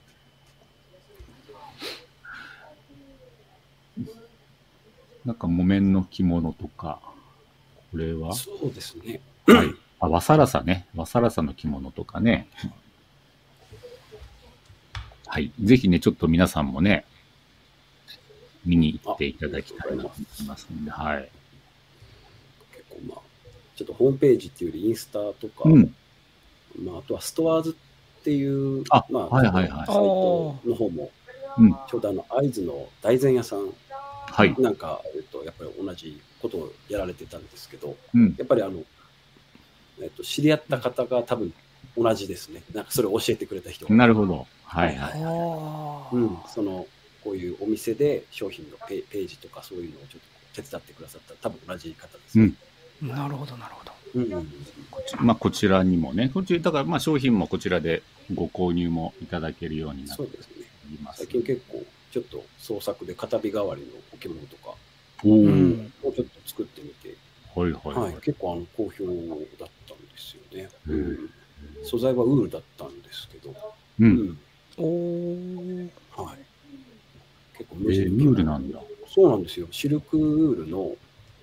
[3.96, 4.08] ム。
[5.24, 7.00] なんか木綿の着物とか、
[7.92, 9.20] これは、そうですね。
[9.46, 9.68] はい。
[10.00, 10.88] あ、わさらさね。
[10.96, 12.48] わさらさの着物とかね。
[15.26, 15.52] はい。
[15.62, 17.04] ぜひね、ちょっと皆さんもね、
[18.64, 21.30] 見に行っていただきたいなと思いますんで、はい。
[22.72, 23.20] 結構まあ、
[23.76, 25.94] ちょっとホームページっていうよりインスタとか、うん。
[26.82, 27.76] まあ、あとはストアーズ
[28.22, 31.10] っていう、あまあ、はいはいはいサイトの方も、
[31.58, 31.72] うん。
[31.88, 33.72] ちょうどあの、会津の大前屋さん
[34.32, 34.54] はい。
[34.58, 38.34] なんか、えっと、やっぱり同じことをやられてたんですけど、うん。
[38.38, 38.82] やっぱりあの、
[40.00, 41.52] えっと、知り合った方が多分
[41.96, 42.62] 同じですね。
[42.72, 43.94] なんかそれを教えてくれた人が。
[43.94, 44.46] なるほど。
[44.64, 45.12] はいはい。
[45.22, 46.86] あーうん、その、
[47.24, 50.20] こういうお店で商品のペページとかそういうのをちょっ
[50.54, 52.52] と手伝ってくださった多分同じ方ですね。
[53.02, 53.92] なるほど、なるほど。
[54.14, 54.32] うん。
[54.32, 54.46] うん
[54.90, 58.02] こちまあ、こちらにもね、こっち、だからまあ商品もこちらで
[58.34, 60.66] ご購入もいただけるようになってそうですね。
[60.90, 61.18] います。
[61.18, 64.74] 最近結構、ちょっと創作で片火代わりの置物とか
[65.24, 67.16] うんをちょっと作ってみて、
[67.54, 68.16] はいはいは、はいい。
[68.20, 69.04] 結構あの好評
[69.58, 70.62] だったんですよね。
[70.64, 71.42] へえ
[71.84, 73.54] 素材はウールだったんですけど、う。
[74.04, 74.38] うんん。
[74.78, 76.38] おーはい。
[77.58, 78.80] 結構えー、ウールなんだ。
[79.08, 79.68] そうなんですよ。
[79.70, 80.92] シルクウールの、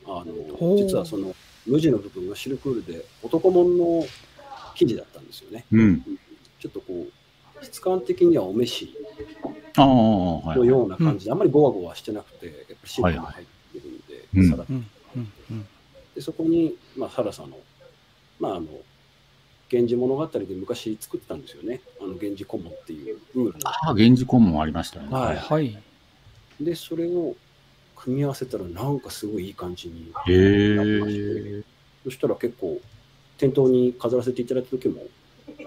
[0.05, 1.35] あの、実はその、
[1.67, 4.05] 無地の部分がシルクウールで男物の
[4.75, 5.65] 生地だったんですよね。
[5.71, 6.03] うん。
[6.59, 7.07] ちょっとこ
[7.61, 8.93] う、質感的にはお召し
[9.77, 10.65] ああ、はいの。
[10.65, 15.65] ような感じで、あんまりゴワゴワしてなくて、やっぱりシルクが入ってるんで、うんさらっとうんうんうん
[16.15, 17.57] でそこに、まあ、サラさんの、
[18.39, 18.67] まあ、あの、
[19.71, 21.81] 源氏物語で昔作ってたんですよね。
[21.99, 23.69] あの、源氏顧問っていうウールの。
[23.69, 25.07] ああ、源氏顧問ありましたね。
[25.11, 25.77] はいはい。
[26.59, 27.35] で、それを
[27.95, 31.19] 組み合わせたら、なんかすごいいい感じにへなりまして
[31.59, 31.63] え。
[32.05, 32.81] そしたら結構、
[33.37, 35.03] 店頭に飾らせていただいた時も、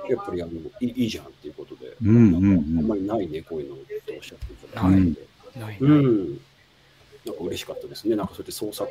[0.09, 5.21] やっぱりあのいいじゃんっていうことで、うんうんうんあんまりないね、こういうのっておっしゃっていただないいて、
[5.59, 6.29] ないうん、
[7.25, 8.17] なんか嬉しかったですね。
[8.17, 8.91] なんかそうやって創作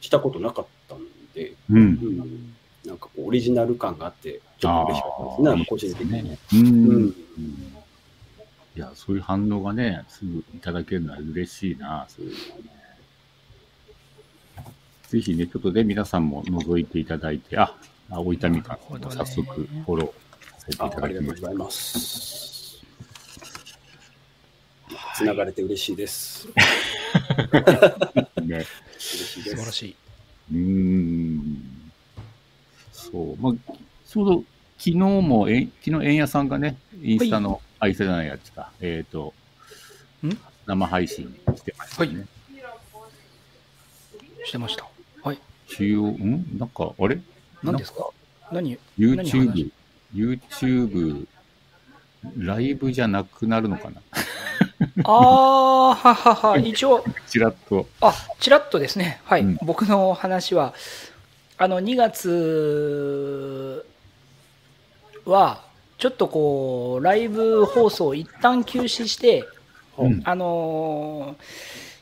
[0.00, 1.00] したことなかったん
[1.34, 1.56] で、う。
[1.70, 2.54] うんん、
[2.84, 6.12] なんかこうオリジナル感があって、ちょっと嬉しかったですね、あの個人的に。
[6.12, 6.38] ね。
[6.52, 7.14] うん。
[8.76, 12.76] いや、そういう反応がね、すぐいただけるのは嬉しいな、そういうのはね。
[15.08, 17.74] ぜひね、ちょっとね、皆さんも覗いていただいて、あ、
[18.10, 18.78] あ大分みか
[19.10, 21.40] 早速フォローさせていたあありがとうだきました。
[21.40, 22.84] ございます。
[25.16, 26.46] つながれて嬉しいです。
[26.46, 26.52] ね、
[28.44, 28.64] 嬉
[28.98, 29.50] しいです。
[29.50, 29.96] 素晴らしい。
[30.52, 31.90] うーん。
[32.92, 33.36] そう。
[33.38, 33.52] まあ、
[34.06, 34.44] ちょうど
[34.78, 38.70] 昨日も、え昨日、円谷さんがね、インスタの、あ、インスタじゃないやつか。
[38.80, 39.32] えっ、と
[40.22, 42.26] ん、生配信してましたね。
[44.44, 44.86] してました。
[45.22, 45.40] はい。
[45.68, 46.58] 中央、ん？
[46.58, 47.18] なんか、あれ？
[47.62, 48.08] 何ですか？
[48.52, 49.70] 何 ?YouTube、
[50.14, 51.26] YouTube、
[52.38, 54.00] ライブじゃなくなるのかな？
[55.04, 57.86] ああ、ははは、一応、ちらっと。
[58.00, 59.58] あ、ちらっとですね、はい、うん。
[59.62, 60.74] 僕の話は、
[61.58, 63.84] あの、2月
[65.24, 65.64] は、
[65.98, 69.44] ちょっとこう、ライブ放送を一旦休止して、
[69.98, 70.22] うん。
[70.24, 71.42] あのー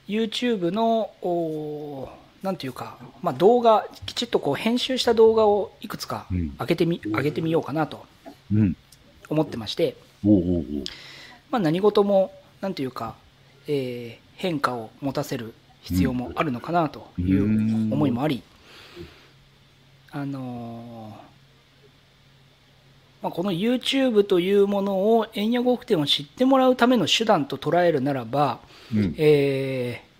[0.07, 2.09] YouTube の、おー
[2.45, 6.55] なんていうか、まあ、動画、きちっとこう編集した動画をいくつかうん。
[6.61, 8.05] 上げてみ、上げてみようかなと
[8.53, 8.77] うん。
[9.31, 9.97] 思ってまして、
[11.51, 13.15] まあ、何事も、なんていうか、
[13.67, 17.45] えー変化を持たせる必要もあるのかなという
[17.95, 18.43] 思いもあり、
[20.11, 28.59] あのーまあ、この YouTube というものを円谷呉服店を知ってもらうための手段と捉えるならば、
[28.93, 29.15] うん。
[29.17, 30.14] えー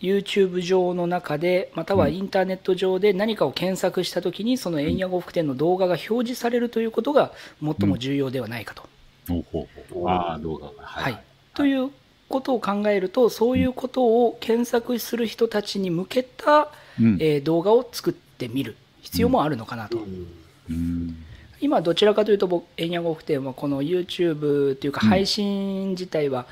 [0.00, 7.32] YouTube 上の中でまたはインターネット上で何かを検索したときにその円谷呉服店の動画が表示されるということが
[7.62, 8.82] 最も重要ではないかと。
[9.28, 10.08] ほうほうほう。
[10.08, 10.72] ああ、動画が。
[10.82, 11.22] ははい、
[11.54, 11.90] という
[12.28, 16.68] ことを考えるとそういうことを検索する人たちに向けた、
[17.00, 17.18] うん。
[17.20, 19.98] えー動画を作ってみる必要もあるのかなと。
[19.98, 20.26] うん
[20.70, 21.25] うん。
[21.60, 26.46] 今どちらかというと僕円谷呉服店はこの YouTube というかうん配信自体は、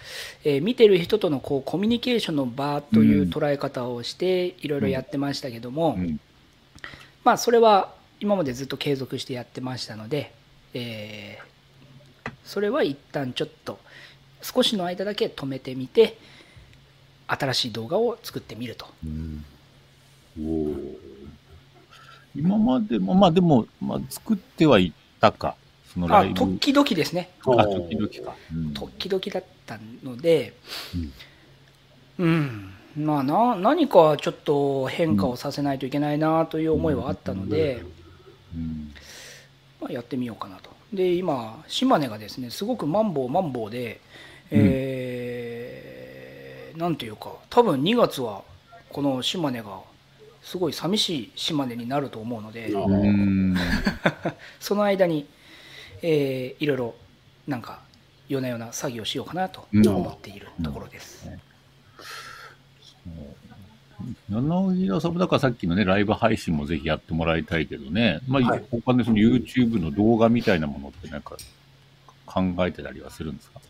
[0.44, 6.20] えー見てる人とのこうコミュニケーションの場という捉え方をしていろいろやってましたけども、うん。
[7.24, 10.32] まあそれは今までずっと継続してやってましたので、
[10.72, 11.54] えー
[12.44, 13.78] それは一旦ちょっと
[14.42, 16.18] 少しの間だけ止めてみて
[17.26, 18.86] 新しい動画を作ってみると。
[22.36, 25.56] 今までも、まあでも、まあ作ってはいったか。
[25.92, 26.34] そのラあイブ。
[26.34, 28.36] 時々ですねあ、時々か。
[28.52, 30.54] うん時々だったので、
[32.18, 37.82] うん、まあな何かちょっと変化をさせないといけないなという思いはあったので、
[38.54, 38.92] うん
[39.80, 40.70] まあ、やってみようかなと。
[40.92, 44.00] で今島根がですねすごくマンボウマンボウで、
[44.50, 45.84] うんえー
[46.76, 48.42] なんていうか多分2月は
[48.90, 49.80] この島根が
[50.44, 53.54] すごい寂しい島根になると思うので、あうん。
[54.60, 55.26] その間に、
[56.02, 56.94] えーいろいろ
[57.48, 57.80] なんか
[58.28, 59.88] 夜な夜な作業しようかなとうん。
[59.88, 61.28] 思っているところです。
[64.30, 68.64] 柳田さんもだからさっきのね、ライブ配信もぜひやってもらいたいけどね、まあ、はい。
[68.70, 71.36] 他のその YouTube の動画みたいなものってなんか
[72.26, 73.60] 考えてたりはするんですか？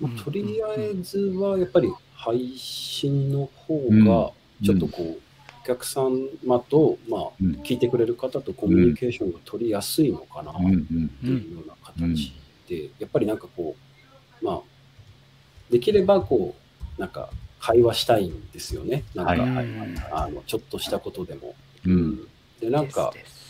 [0.00, 4.04] まあとりあえずはやっぱり配信の方うん。
[4.04, 4.30] が
[4.62, 5.18] ちょっとこう、
[5.62, 7.52] お客様と、まあ、うん。
[7.62, 10.66] 聞いてくれる方とコミュニケーションが取りやすいのかなとうん。
[10.66, 11.10] うん。
[11.22, 12.32] いうような形
[12.68, 13.76] で、やっぱりなんかこ
[14.40, 14.60] う、まあ、
[15.70, 16.54] できればこ
[16.96, 17.30] う、なんか
[17.60, 19.04] 会話したいんですよね。
[19.14, 19.40] なんか、はい。
[19.40, 19.66] はい。
[20.12, 21.54] あのちょっとしたことでも。
[21.84, 22.28] うん。
[22.60, 23.48] で、なんか、ですです。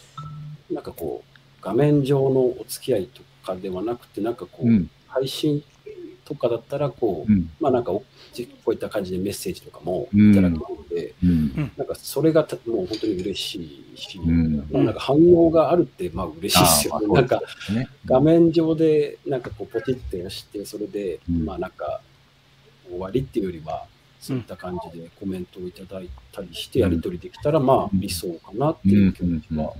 [0.73, 4.91] なんかこう、画面上のお付き合いとかではなくて、なんかこう、うん。
[5.07, 5.63] 配信
[6.29, 7.51] とかだったら、こう、うん。
[7.59, 8.05] まあなんかお、こ
[8.67, 10.33] ういった感じでメッセージとかもうん。
[10.33, 11.73] いただけるので、うん。
[11.79, 14.57] なんかそれがたもう本当に嬉しいし、うん。
[14.71, 17.07] まあなんか反応があるって、まあ嬉しいですよね。
[17.09, 17.41] なんか、
[17.73, 21.47] ね画面上で、なんかこう、ポチって押して、それで、うん。
[21.47, 22.03] まあなんか、
[22.91, 23.87] 終わりっていうよりは、
[24.21, 29.73] そういった感じでコメントをいただいたりして、やり取りできたら、まあうん理想かなっていう気持ちうんは、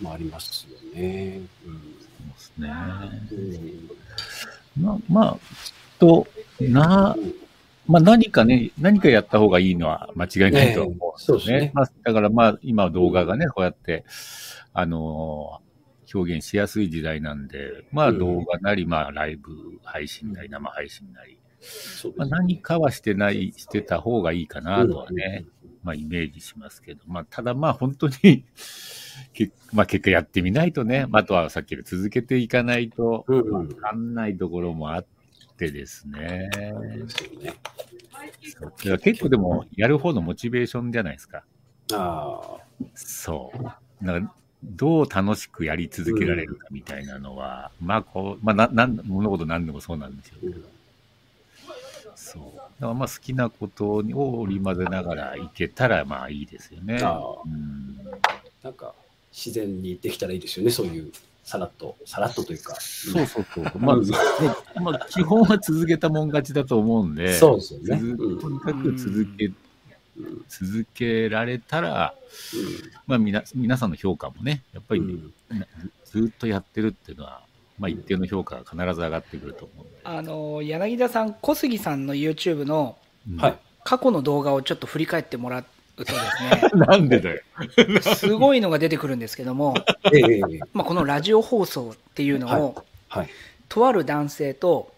[0.00, 1.40] まあありますよね。
[1.64, 1.74] そう
[2.24, 2.68] ですね。
[4.76, 5.38] うんまあ、まあ、きっ
[5.98, 6.26] と、
[6.60, 7.16] な、
[7.86, 11.60] まあ何かね、何かやった方がいいのは間違いないと思うんですよええそうですね。
[11.60, 11.72] ね。
[11.74, 14.04] まあ、だからまあ、今は動画がね、こうやって、
[14.72, 15.72] あのー
[16.14, 18.18] 表現しやすい時代なんで、まあうん。
[18.18, 19.50] 動画なり、まあライブ
[19.82, 21.38] 配信なり、生配信なり、
[22.16, 25.70] まあ、何かはしてない、してた方がいいかなとはね、うん。
[25.82, 28.44] まあイメージしますけど、まあただまあ本当に
[29.32, 35.06] け、まあ結果やってみないとね、まああとはさっきの続けていかないと、うんうんわかんないところもあっ
[35.56, 36.50] てですね。
[38.82, 41.44] そう結構でも、やる方のモチベーションじゃないですか。
[41.92, 44.04] ああ、そう。
[44.04, 44.34] だから
[44.64, 50.36] どう楽しくやり続けられるかみたいなのは、まあこう、まあな、なん、物事何でもそうなんですよ。
[50.42, 50.64] うん
[52.14, 52.42] そう。
[52.56, 57.02] だからまあ好きなことを織り交ぜながらいけたらまあいいですよね。
[57.02, 57.98] うん。
[58.62, 58.94] なんか
[59.32, 61.10] 自然にできたらいいですよね、そういう
[61.44, 62.76] さらっと、さらっとというか。
[62.80, 63.64] そうそうそう。
[63.78, 64.06] まあ、ね
[64.80, 68.16] まあ、基本は続けたもん勝ちだと思うんで、そうですよね。
[68.40, 69.56] とにかく続け、うん
[70.46, 72.14] 続けられたら、
[73.06, 75.66] まあ、みな皆さんの評価もね、やっぱり、うんな
[76.04, 77.40] ずずっとやってるっていうのは、
[77.78, 79.86] まあ、一定の評価が必ず上がってくると思う。
[80.04, 82.98] あの柳田さん小杉さんの YouTube の
[83.28, 83.58] うんはい。
[83.84, 85.64] 過去の動画をちょっと振り返ってもらう
[85.96, 87.40] とですね なんでだよ。
[88.16, 89.74] すごいのが出てくるんですけども、
[90.12, 90.40] ええ
[90.72, 93.28] まあ、このラジオ放送っていうのを、はい。
[93.68, 94.92] とある男性と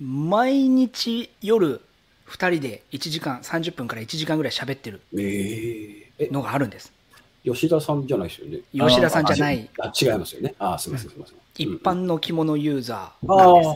[0.00, 1.80] 毎日夜
[2.28, 6.92] 2人で1時間30分から1時間ぐらい喋ってるえええ、のがあるんです
[7.44, 8.60] 吉田さんじゃないですよね？
[8.72, 10.54] 吉田さんじゃないあ、違いますよね。
[10.58, 11.36] あ、すみません、すみません。
[11.58, 13.70] 一般の着物ユーザーああなんです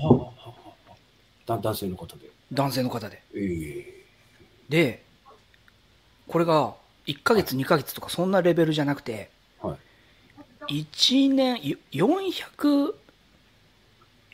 [1.47, 2.31] だ男性の方で。
[2.53, 4.05] 男性の方でええ
[4.69, 5.04] で
[6.29, 6.75] これが
[7.07, 9.77] 1ヶ月2ヶ月とかそんなレベルじゃなくては
[10.69, 10.85] い。
[10.85, 12.95] 1年よ400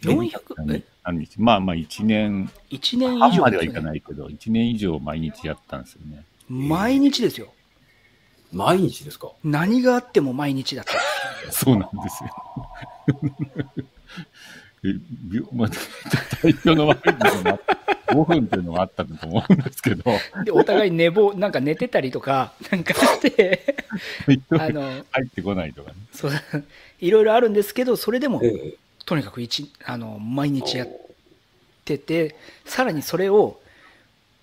[0.03, 0.82] 400え？
[1.05, 1.41] 何日？
[1.41, 2.51] まあまあ1年。
[2.70, 6.24] 1年以半上まではいかないけど、1年以上毎日やったんですよね。
[6.49, 7.53] 毎日ですよ。
[8.53, 9.30] 毎日ですか？
[9.45, 10.93] 何があっても毎日だった
[11.53, 12.30] そうなんですよ。
[14.82, 15.68] えびまあ、
[16.40, 17.60] 体調の悪いのが
[18.08, 20.04] 5分っていうのがあったと思うんですけど、
[20.44, 23.76] でお互い寝坊なんか寝てたりとかなんかして
[24.50, 25.96] あの入ってこないとかね。
[26.12, 26.32] そう
[27.00, 28.74] いろいろあるんですけどそれでもええ。
[29.04, 30.88] とにかく一あの毎日やっ
[31.84, 33.60] ててさらにそれを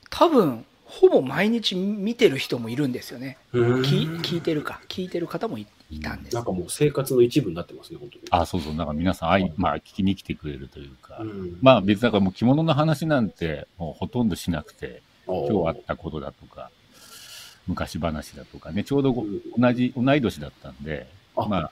[0.10, 3.38] 多分ほぼ毎日見てる人もいるんですよね。
[3.54, 6.36] 聞いてるか聞いてる方もいいたんです。
[6.36, 8.24] なんかもう生活の一部になってますね、本当に。
[8.32, 9.54] あ、そうそう、なんか皆さん、あい。
[9.56, 11.58] まあ、聞きに来てくれるというか、うん。
[11.62, 16.72] まあ別にだからもう着物の話なんてもうほとんどしなくて、今日あったことだとか、
[17.68, 19.42] 昔話だとかね、ちょうどごうん。
[19.58, 21.46] 同じ、同い年だったんで、あ。
[21.46, 21.72] まあ、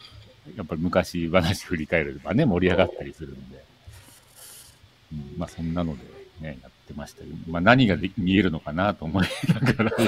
[0.55, 3.63] やっぱり昔話振り返ればね、盛り上がったりするんで、
[5.13, 6.03] うんまあそんなので
[6.41, 9.91] ね、やってましたけど、まあ何がで見えるのかなと思いながら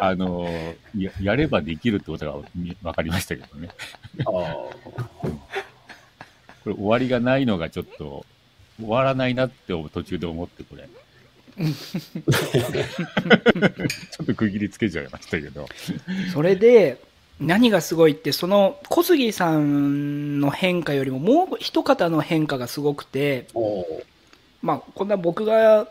[0.00, 0.48] あの
[0.96, 3.68] や、やればできるってことがみ分かりましたけどね。
[4.20, 4.70] あこ
[6.66, 8.24] れ終わりがないのがちょっと、
[8.78, 10.88] 終わらないなって途中で思って、これ。
[11.60, 15.66] ちょっと区切りつけちゃいましたけど。
[16.32, 16.98] それで
[17.38, 23.46] 何がすごいってその小杉さんの変化よりももう一方の変化がすごくて
[24.62, 25.88] まあこんな僕が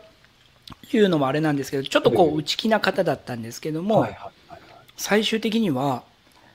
[0.92, 4.06] 言うのもあれなんですけどちょっとこええう内気な方だったんですけども。
[5.00, 6.02] 最終的には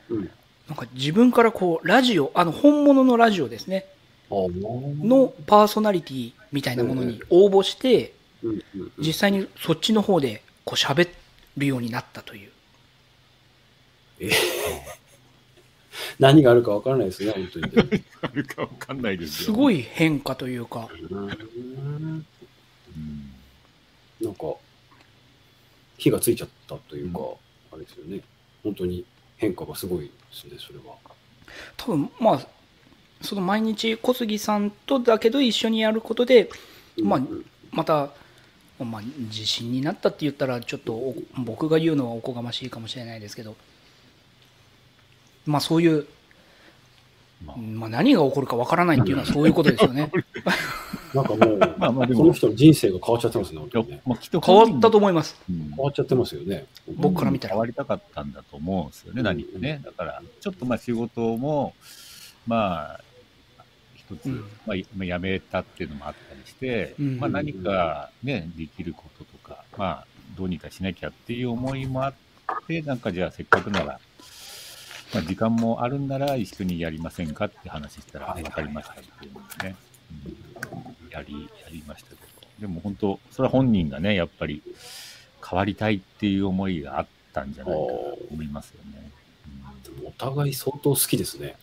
[0.09, 0.29] うん。
[0.67, 3.87] なんか自分からこうラジオあの本物のラジオですね。
[4.29, 4.49] の
[5.03, 8.13] のパーソナリティみたいなものに応募して
[8.97, 11.09] 実際にそっちの方でこう喋
[11.57, 12.51] るようになったという。
[16.19, 17.65] 何があるかわからないですね、本当に。
[18.21, 19.45] あるかわかんないですよ。
[19.45, 22.25] すごい変化というかうんうん。
[24.21, 24.55] なんか、
[26.05, 27.19] 火がついちゃったというか、
[27.73, 28.21] あれですよね。
[28.63, 29.03] 本当に
[29.37, 30.95] 変化がすごいですね、それは。
[31.77, 32.47] 多分まあ
[33.21, 36.49] その毎日小杉さんとだけど一緒にやることで
[37.01, 37.45] まあうん。
[37.71, 38.11] また、
[38.79, 43.55] まあ、自信になったって言ったらちょっとお僕が言うのはおこがましいかもしれないですけど。
[45.47, 46.05] まあそういう、
[47.43, 47.57] まあ。
[47.57, 50.11] まあ、何が起こるかわからないっていうのはそういうことですよね
[51.15, 52.21] なんかもう、 まあまあでも。
[52.21, 54.01] この人の人生が変わっちゃってますね、本いや当にね。
[54.05, 55.41] まあ、きっと変わったと思います。
[55.49, 55.69] うん。
[55.69, 56.65] 変わっちゃってますよね。
[56.95, 59.81] 僕から見たら変わりたかったんだと思うんですよね、何かね。
[59.83, 61.73] だから、ちょっとまあ仕事も、
[62.45, 62.99] まあ、
[63.95, 64.35] 一つ、うん。
[64.65, 67.17] まあ、まあ辞めたっていうのもあったりして、うん。
[67.19, 70.07] まあ何かね、できることとか、まあ、
[70.37, 72.13] どうにかしなきゃっていう思いもあっ
[72.67, 73.99] て、なんかじゃあせっかくなら、
[75.13, 79.75] まあ時間もあるんなら一緒にやりませんかって話したら、はいわかりましたっていうのでね、
[80.11, 82.21] うんやり、やりましたけど。
[82.59, 84.61] でも本当、それは本人がね、やっぱり
[85.47, 89.09] 変わりたいっていう思いがあったんじゃないかなと思いますよね。
[90.05, 91.55] お互い相当好きですね。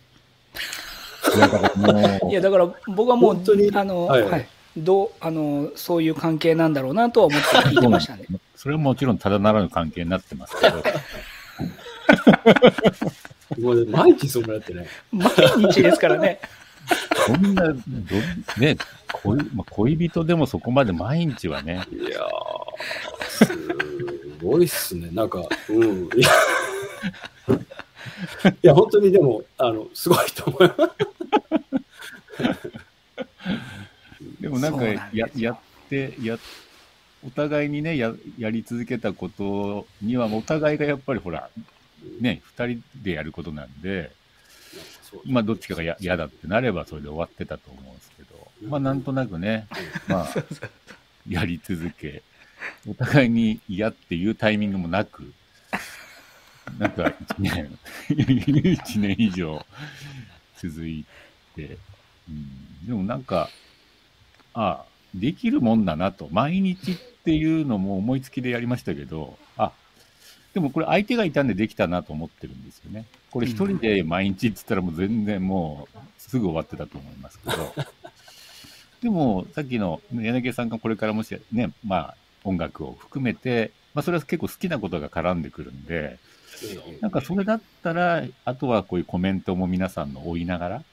[1.33, 4.45] うん、 いや、だからもう、いやだから僕はもう本当にあの、ははいい
[4.75, 8.25] どうあのそういう関係なんだろうなとは思って聞いてましたね
[8.57, 10.83] それはもちろんただならぬ関係になってますけど、
[13.91, 14.87] 毎日そうやってね。
[15.11, 15.29] 毎
[15.69, 16.39] 日ですからね
[17.25, 17.77] そんな、ど
[18.57, 18.77] ね
[19.11, 23.57] 恋、まあ、恋人でもそこまで毎日はね、いやー、す
[24.43, 25.09] ごいっすね。
[25.11, 26.05] なんか、うん。
[26.05, 26.29] いや、
[28.51, 31.03] いや本当にでも、あの、すごいと思います。
[34.41, 35.57] でもなんかや、やっ
[35.89, 36.37] て、や、
[37.25, 41.49] お互いにね、や、やり続けたことには、お互いがやっぱりほら、
[42.19, 44.11] ね、二人でやることなんで、
[45.25, 49.67] まあ、どっちかがや嫌だってなればそれで終わってたと思うんですけど、まあ、なんとなくね、
[50.07, 50.33] まあ、
[51.27, 52.23] やり続け、
[52.87, 55.33] お互いに嫌っていうタイミングもなく、
[56.79, 57.77] なんか一年、
[58.09, 59.65] 一年以上
[60.57, 61.05] 続い
[61.55, 61.77] て、
[62.29, 63.49] うん、でもなんか、
[64.53, 69.71] ああ、できるもんだなと、毎日っていうのも思いつきでやりましたけど、あ、
[70.53, 73.05] でもこれ相手がいたんでできたなと思ってるんですよね。
[73.33, 77.73] これ一人で毎日って言ったらもう全然もうすぐ終わってたと思いますけど、
[79.01, 86.19] でもさっきの柳さんがこれからもしね、まあ音楽を含めて、まあそれは結構好きなことが絡んでくるんで、
[87.01, 90.83] なんかそれだったら、あとはこういうコメントも皆さんの追いながら、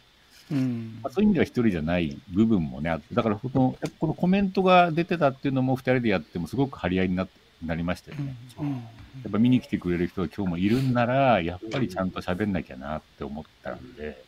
[0.51, 0.99] うん。
[1.03, 7.27] まあ、そういう意味では一人じゃない部分もね、あって、だからこのこのコメントが出てたっていうのも二人でやってもすごく張り合いにな
[7.65, 8.35] なりましたよね。
[8.59, 8.85] うん
[9.23, 14.23] やっぱ見に来てくれる人が今日もいるんなら、やっぱりちゃんと喋んなきゃなって思ったんで、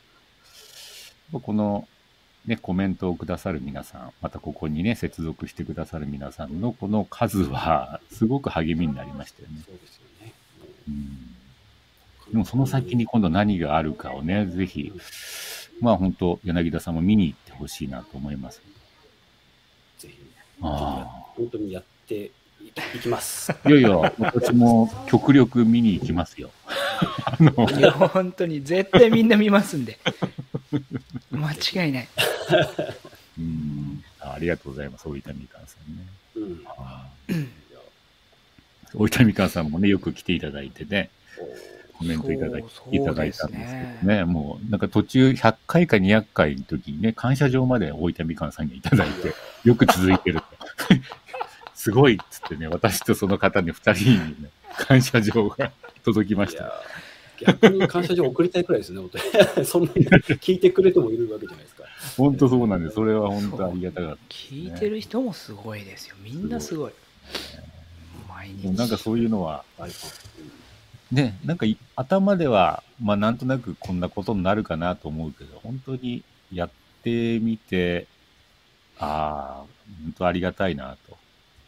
[1.32, 1.86] この、
[2.46, 9.62] ね、コメントをくださる皆さん、またここにね、接続してくださる皆さんのこの数は、すごく励みになりましたよね。
[9.64, 10.32] そうですよね。
[10.88, 11.28] うん
[12.32, 14.90] でもその先に今度何があるかをね、ぜひ、
[15.80, 18.62] まあ本当、柳田さんも見に行ってほしいなと思います。
[19.98, 20.16] ぜひ、
[20.62, 22.30] あ本当にやって
[22.94, 23.52] いきます。
[23.52, 23.68] あ。
[23.68, 26.50] いやいや、私も極力見に行きますよ。
[27.24, 29.98] あの、いや、本当に、絶対みんな見ますんで。
[31.30, 32.08] 間違いない。
[33.38, 36.06] うんあありがとうございます、大分みかんさんね。
[36.36, 37.48] うん。
[38.94, 41.10] 大分みかんさんもね、よく来ていただいてね、
[41.98, 42.64] コメントいただい
[43.04, 50.46] ただいたんですけどね、もうなんか途中100回か200回の時にね、感謝状まで大分みかんさんにいただいて、よく続いてると。
[51.82, 55.72] すごいっつってね、私とその方に2人にね、感謝状が
[56.04, 56.72] 届きました。
[57.40, 59.18] 逆に感謝状送りたいくらいですね、本当
[59.58, 59.66] に。
[59.66, 61.82] そんなに聞いてくれてもいるわけじゃないですか。
[62.16, 62.94] 本当そうなんです。
[62.94, 66.14] それは本当ありがたかっ聞いてる人もすごいですよ。
[66.22, 66.92] みんなすごい。
[68.28, 68.60] 毎た。
[68.60, 68.66] 日。
[68.68, 69.90] もうなんかそういうのは、はい
[71.10, 76.22] ね、なんかい頭では、まあなんとなくこんなことになるかなと思うけど、本当に
[76.52, 76.70] やっ
[77.02, 78.06] てみて、
[79.00, 79.64] ああ、
[80.04, 81.21] 本当ありがたいなと。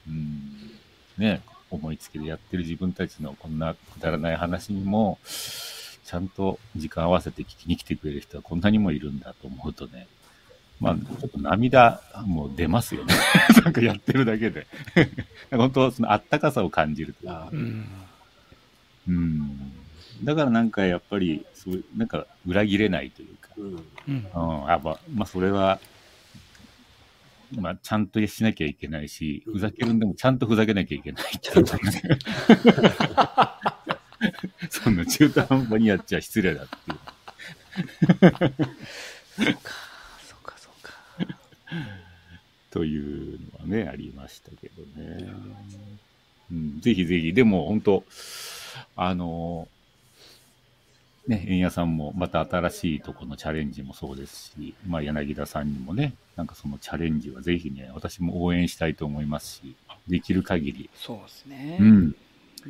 [0.09, 0.71] うん。
[1.19, 10.07] ね、思いつきでやってる自分たちのこんなくだらない話にも、ちゃんと時間合わせて聞きに来てくれる人はこんなにもいるんだと思うとね、
[10.81, 13.15] まあ、ちょっと涙も出ますよね。
[13.65, 14.67] なんかやってるだけで。
[15.51, 17.87] 本当、そのあったかさを感じるとかあうん。
[19.09, 19.73] うん。
[20.23, 23.65] だからなんかやっぱり、そういうなんか裏切れないというか、うん
[24.09, 24.27] うん。
[24.35, 25.81] うん、あまあ、まあ、それは、
[27.61, 31.71] まあ、ちゃんとしなきゃいけないし、ふざけるんでもちゃんとふざけなきゃいけないっていうね
[34.71, 36.99] そんな中途半端にやっちゃ失礼だっていう。
[39.37, 39.71] そうか、
[40.27, 40.93] そうか、そうか。
[42.71, 45.33] というのはね、ありましたけどね。
[46.51, 48.05] うん、ぜひぜひ、でも本当、
[48.97, 49.69] あの、
[51.27, 59.75] ね、円谷さんもまた新しいとこのチャレンジもそうですし、まあ柳田さんにもね、なんかそのチャレンジはぜひね、私も応援したいと思いますし、
[60.07, 61.79] できる限り、そうですね。
[61.81, 62.15] うん、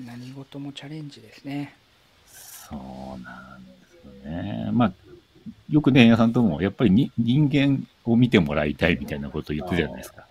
[0.07, 1.75] 何事もチャレンジですね。
[2.27, 4.71] そうなんですよね。
[4.73, 4.93] まあ、
[5.69, 10.27] よくね、円谷さんとも、やっぱりに人間を見てもらいたいみたいなことを言ってるじゃないですか。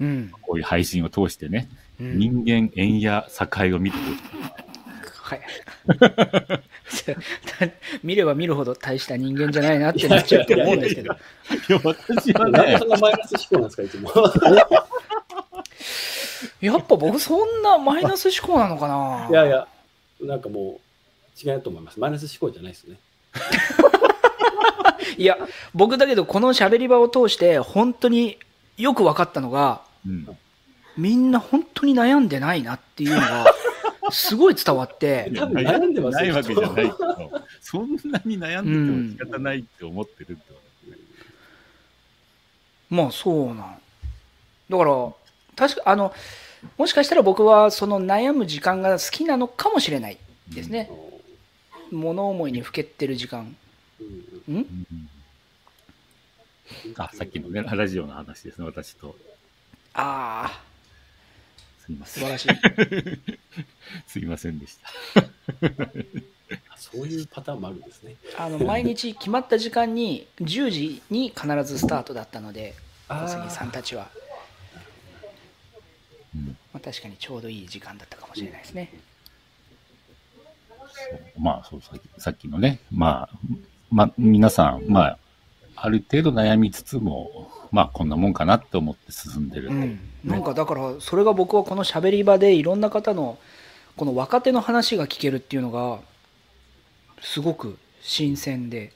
[0.00, 0.32] うん。
[0.42, 1.68] こういう配信を通してね、
[2.00, 4.16] うん、人間、円谷、境を見てほしい
[5.12, 5.40] はい。
[8.02, 11.12] 見れば見るほど大した人間じゃないなってなっちゃうと思うんですけど。
[11.12, 11.16] い
[11.68, 14.10] や、私はねそん、なマイナス思考なんですか、いつも。
[16.60, 19.28] やっぱ僕そんなマイナス思考なのかな？
[19.30, 19.66] いやいや、
[20.20, 20.80] なんかも
[21.44, 21.98] う、違うと思います。
[21.98, 22.96] マイナス思考じゃないですね。
[25.16, 25.38] いや、
[25.74, 28.38] 僕だけどこの喋り場を通して本当に
[28.76, 30.28] よく分かったのが、うん、
[30.96, 33.54] みんな本当に悩んでないなっていうのが、
[34.10, 37.30] すごい伝わって、 多分悩んでますよないわけじゃないけど、
[37.60, 40.98] そんなに悩んでても仕方ないって思ってるってことね。
[42.90, 43.78] まあそうなん。
[44.70, 45.12] だから、
[45.56, 46.14] 確か、あの、
[46.78, 50.90] もしかしたら僕はその悩む時間が好きなのかもしれないですね。
[51.90, 53.54] 物思いにふけってる時間。
[54.48, 54.58] うんん？
[54.58, 55.08] うん
[56.96, 59.14] あ、さっきのね、ラジオの話ですね、私と。
[59.94, 60.62] ああ、
[61.86, 62.22] すいません。
[62.22, 63.20] 素晴らしい。
[64.08, 64.76] すいませんでし
[65.12, 65.22] た。
[66.76, 68.16] そういうパターンもあるんですね。
[68.36, 72.74] あの毎日決まった時間に10時に必ずスタートだったので
[73.08, 74.10] 小杉さんたちは、
[76.34, 78.92] うんまあ、確かにちょうどいい時間だったかもしれないですね。
[81.38, 83.38] まあそうさっき、さっきのね、まあ、
[83.90, 85.18] まあ、皆さん、まあ、
[85.84, 89.68] ある程度悩みつつも、まあ、こんなもんかなって思って進んでる。
[89.68, 93.36] うん、なんかだからそれが僕はこのしゃべり場でいろんな方の
[93.94, 96.00] この若手の話が聞けるっていうのが
[97.20, 98.92] すごく新鮮で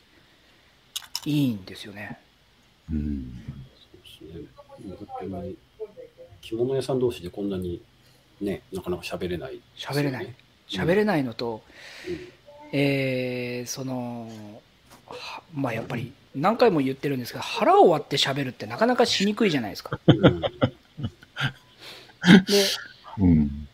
[1.27, 2.19] いいんですよね。
[2.91, 3.35] うん。
[4.19, 5.55] そうですね。
[6.41, 7.83] 着物屋さん同士でこんなに
[8.41, 10.35] ね、なかなか喋れない、喋れないね。
[10.71, 11.61] 喋れないのと、
[12.09, 12.19] うん
[12.73, 14.31] えーその
[15.07, 19.99] はまあやっぱり何回も言ってるんですけど腹を割って喋るってなかなかしにくいじゃないですか。
[20.07, 20.49] うんで
[23.19, 23.69] うん。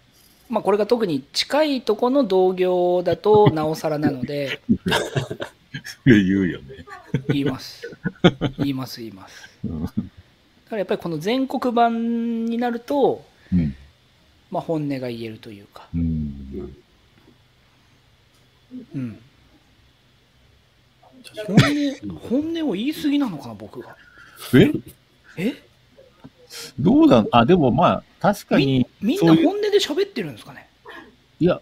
[0.48, 4.60] まあ、これが特に近いとこの同業だとなおさらなので
[6.04, 6.84] 言うよね。
[7.28, 7.90] 言います
[8.58, 9.94] 言います言いますうんだか
[10.70, 13.74] らやっぱりこの全国版になると、うん。
[14.50, 15.98] まあ、本音が言えるというか、う。
[15.98, 16.76] うんん
[18.94, 19.18] うん、
[21.47, 23.97] 本音本音を言い過ぎなのかな僕が。
[24.55, 24.70] え？
[25.37, 25.62] え？
[26.78, 30.68] どうだあ、でもまあ、確かにみ、みんな本音で喋ってるんですかね？
[31.41, 31.61] いや、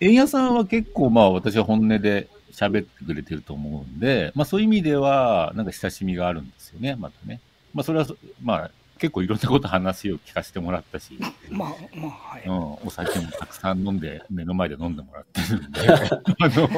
[0.00, 7.40] 円屋さんは結構まあ私は本音で喋ってくれてると思うんで、まあそういう意味では、なんか親しみがあるんですよね、またね。
[7.72, 8.70] まあそれはそ、まあ
[9.02, 11.18] 結構いろんなこと話を聞かせてもらったし、
[11.50, 15.88] まあまあはい、うん、お酒もたくさん飲んで、目の前で飲んでもらってるんで、
[16.38, 16.68] あの、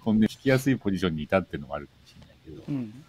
[0.00, 3.04] 本音聞きやすいポジションにいたっていうのもあるかもしれないけど、うん。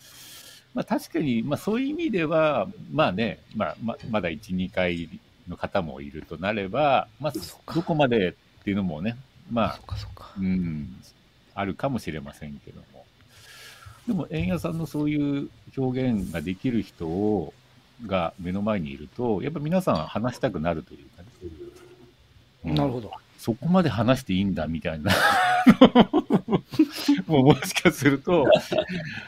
[0.75, 5.09] まあ確かに、まあそういう意味では、まあね、まあままだ1、2回
[5.47, 7.33] の方もいるとなれば、まあ
[7.73, 9.17] どこまでっていうのもね、
[9.51, 10.31] まあそっかそっか。
[10.37, 10.95] うん、
[11.55, 13.03] あるかもしれませんけども。
[14.07, 17.53] でも、円屋さんのそういう表現ができる人を、
[18.05, 21.27] が目の前にいると、やっぱ皆さん話したくなるというかね。
[22.65, 22.75] うん。
[22.75, 23.11] なるほど。
[23.37, 25.11] そこまで話していいんだみたいな。
[27.27, 28.45] もうもしかすると、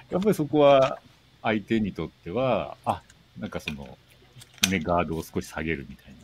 [0.09, 0.99] やっぱりそこは
[1.41, 3.01] 相手にとっては、あ、
[3.37, 3.97] なんかその、
[4.69, 6.15] ね、ガードを少し下げるみたい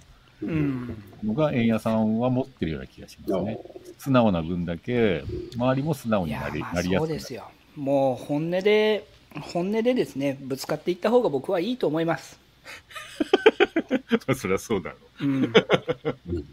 [0.43, 0.87] うん。
[0.87, 3.59] なのが、円屋さんは持ってるような気がしますね。
[3.97, 5.23] 素直な分だけ、
[5.55, 7.13] 周りも素直いになりやまあなりやすくなる。
[7.13, 7.51] そうですよ。
[7.75, 9.07] もう本音で
[9.39, 12.39] 本音でですねぶつかっていった方が僕はいいと思います、
[14.27, 15.25] まあそりゃそうだろう。
[15.25, 15.53] ん、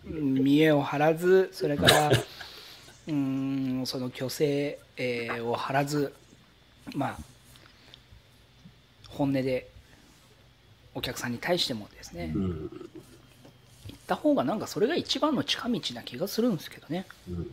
[0.07, 0.35] うん。
[0.35, 2.09] 見栄を張らずそれから
[3.07, 3.13] うー
[3.83, 6.13] んその虚勢、えーを張らず
[6.95, 7.19] まあ
[9.09, 9.69] 本音で
[10.95, 12.67] お客さんに対してもですね、言うん。
[12.67, 17.07] った方がなんかそれが一番の近道な気がするんですけどね。
[17.29, 17.35] うん。
[17.43, 17.47] う。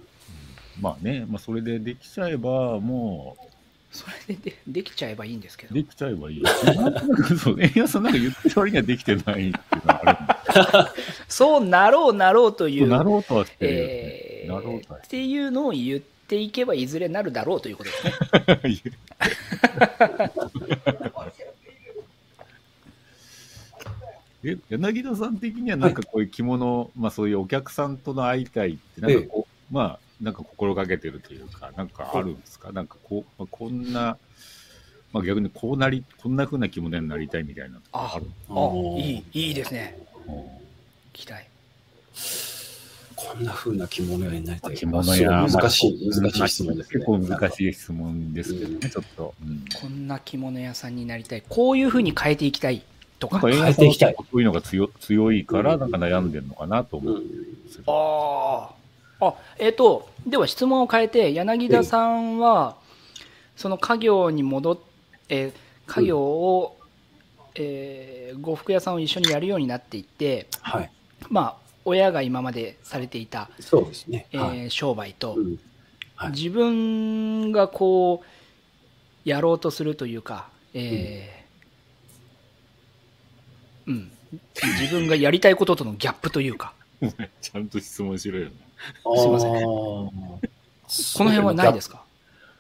[0.80, 3.38] まあね、まあそれでできちゃえば、も
[3.92, 6.42] それででできちゃえばいいんですけう、どできちゃえばいい。
[6.42, 9.58] なんとなくそう、円屋さんなんか言ってる割にはできてないっていうの
[9.94, 10.12] はあ
[10.76, 10.88] るん
[11.28, 13.86] そうなろうなろうというなろうとはしてるよね。
[14.44, 18.14] えなろうとはーっていうのを言っていけばいずれなるだろうということですね。
[24.46, 32.72] え、柳田さん的にはなんかこういう着物、まあそういうお客さんとの会いたいって、なんかこう、まあ、なんか心がけてるというか、なんかあるんですか？
[32.72, 34.18] なんかこう、まあ、こんな、
[35.12, 38.26] まあ逆にこうなり、こんな風な着物になりたいみたいなのあある。
[38.50, 39.98] あ、いい、いいですね。
[40.28, 40.36] うん
[41.14, 41.48] 聞きたい。
[43.16, 44.76] こんな風な着物屋になりたい。
[44.76, 47.00] 着物屋難しい、まあ難しい質問ですね。
[47.00, 49.34] 結構難しい質問ですけどね、うんちょっと。
[49.42, 51.44] うんこんな着物屋さんになりたい。
[51.48, 52.84] こういうふうに変えていきたい
[53.20, 53.40] とか？
[53.40, 57.84] 変えていきたいそういうのが強強いから、なんか悩んでるのかなと思ううんんですよ。
[57.88, 58.85] ああ。
[59.20, 62.78] あ、えっ、と、では質問を変えて、柳田さんは、
[63.56, 64.78] その家業に戻っ
[65.30, 65.54] えー
[65.88, 66.78] 家業を、
[67.56, 70.92] えー呉服屋さんを一緒にやるようになっていって、はい。
[71.30, 71.56] まあ、
[71.86, 74.28] 親が今までされていた、そうですね。
[74.32, 74.72] えーはい。
[74.72, 75.60] 商売と、うん。
[76.16, 76.32] はい。
[76.32, 84.12] 自分がこうやろうとするというか、えーうん、
[84.80, 86.74] 自分がやりたいこととのギャップというか、
[87.42, 88.52] ちゃんと質問しろよね。
[89.18, 89.54] すいません。
[89.54, 89.62] ん。
[89.62, 90.10] こ
[91.24, 92.04] の辺はないですか？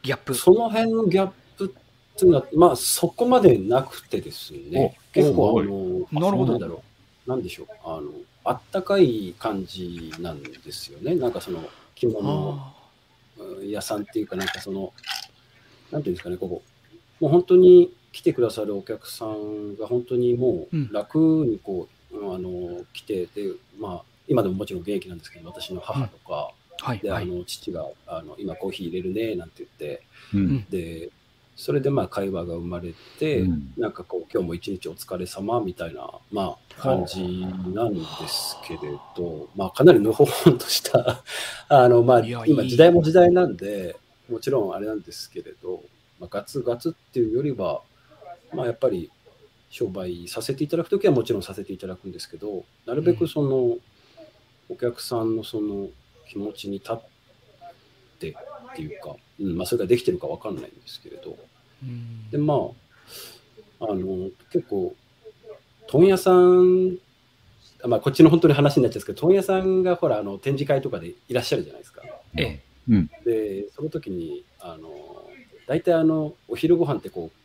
[0.03, 0.33] ギャップ。
[0.33, 6.67] その辺のギャップっていうのは、まあ、そこまでなくてですね、お結構、おあの、なるほどなんだ。
[6.67, 6.83] ろ
[7.27, 8.11] う、なんでしょう、あの、
[8.43, 11.15] あったかい感じなんですよね。
[11.15, 11.63] なんかその、
[11.95, 12.59] 着物
[13.63, 14.93] 屋さんっていうか、なんかその、
[15.91, 16.61] なんていうんですかね、ここ、
[17.19, 20.83] もう本当に来てくださるお客さんが本当にもうん。
[20.83, 27.23] う楽にこう、うんあの、来て、で、まあ、今でももちろん現役なんですけど、私の母とか、ーはい、で、はい。
[27.23, 30.03] あの、父が、あの、今コーヒー入れるね、なんて言って、
[30.33, 30.65] うん。
[30.69, 31.09] で、
[31.55, 38.79] それでまあ会話が生まれて、うんなんかこう、今日も一日お疲れ様みたいな、まあ、感じなんですけれ
[39.15, 41.23] ど、まあ、かなりのほほんとした、
[41.69, 43.95] あの、まあ、今時代も時代なんで、
[44.29, 45.83] もちろんあれなんですけれど、
[46.19, 47.81] まあ、ガツガツっていうよりは、
[48.53, 49.09] まあ、やっぱり
[49.69, 53.77] 商売させていただくときはもちろんさせていただくんですけど、なるべくその、
[54.69, 55.89] お客さんのその
[56.29, 56.95] 気持ちに立っ
[58.19, 61.37] てっていうか、うんまあ、それができてるかわかんないんですけれど、
[61.83, 62.29] うん。
[62.29, 62.57] で、まあ、
[63.85, 64.95] あの、結構、
[65.87, 66.97] 問屋さん、
[67.85, 72.01] まあ、こっちの本当に話になっちゃうんですけど、問屋さんがほら、あの、展示会とかでいらっしゃるじゃないですか。
[72.37, 72.61] え
[73.23, 74.89] で、その時に、あの、
[75.67, 77.37] 大体あの、お昼ご飯ってこう、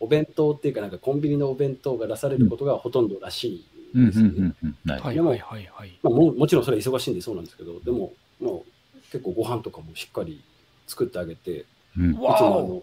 [0.00, 4.32] お弁当っていうか、なんかコンビニのお弁当が出されることがほとんどらしうんうんいんですよね。
[4.36, 4.76] うんうん。
[4.84, 4.98] なえ。
[4.98, 5.98] るはいはいはいはい。
[6.02, 8.64] まあ、ももちろんそれは忙しいんでそうなんですけど、でも、も
[8.96, 10.40] う結構ご飯とかもしっかり
[10.86, 11.64] 作ってあげて、い
[11.98, 12.82] うんつわおも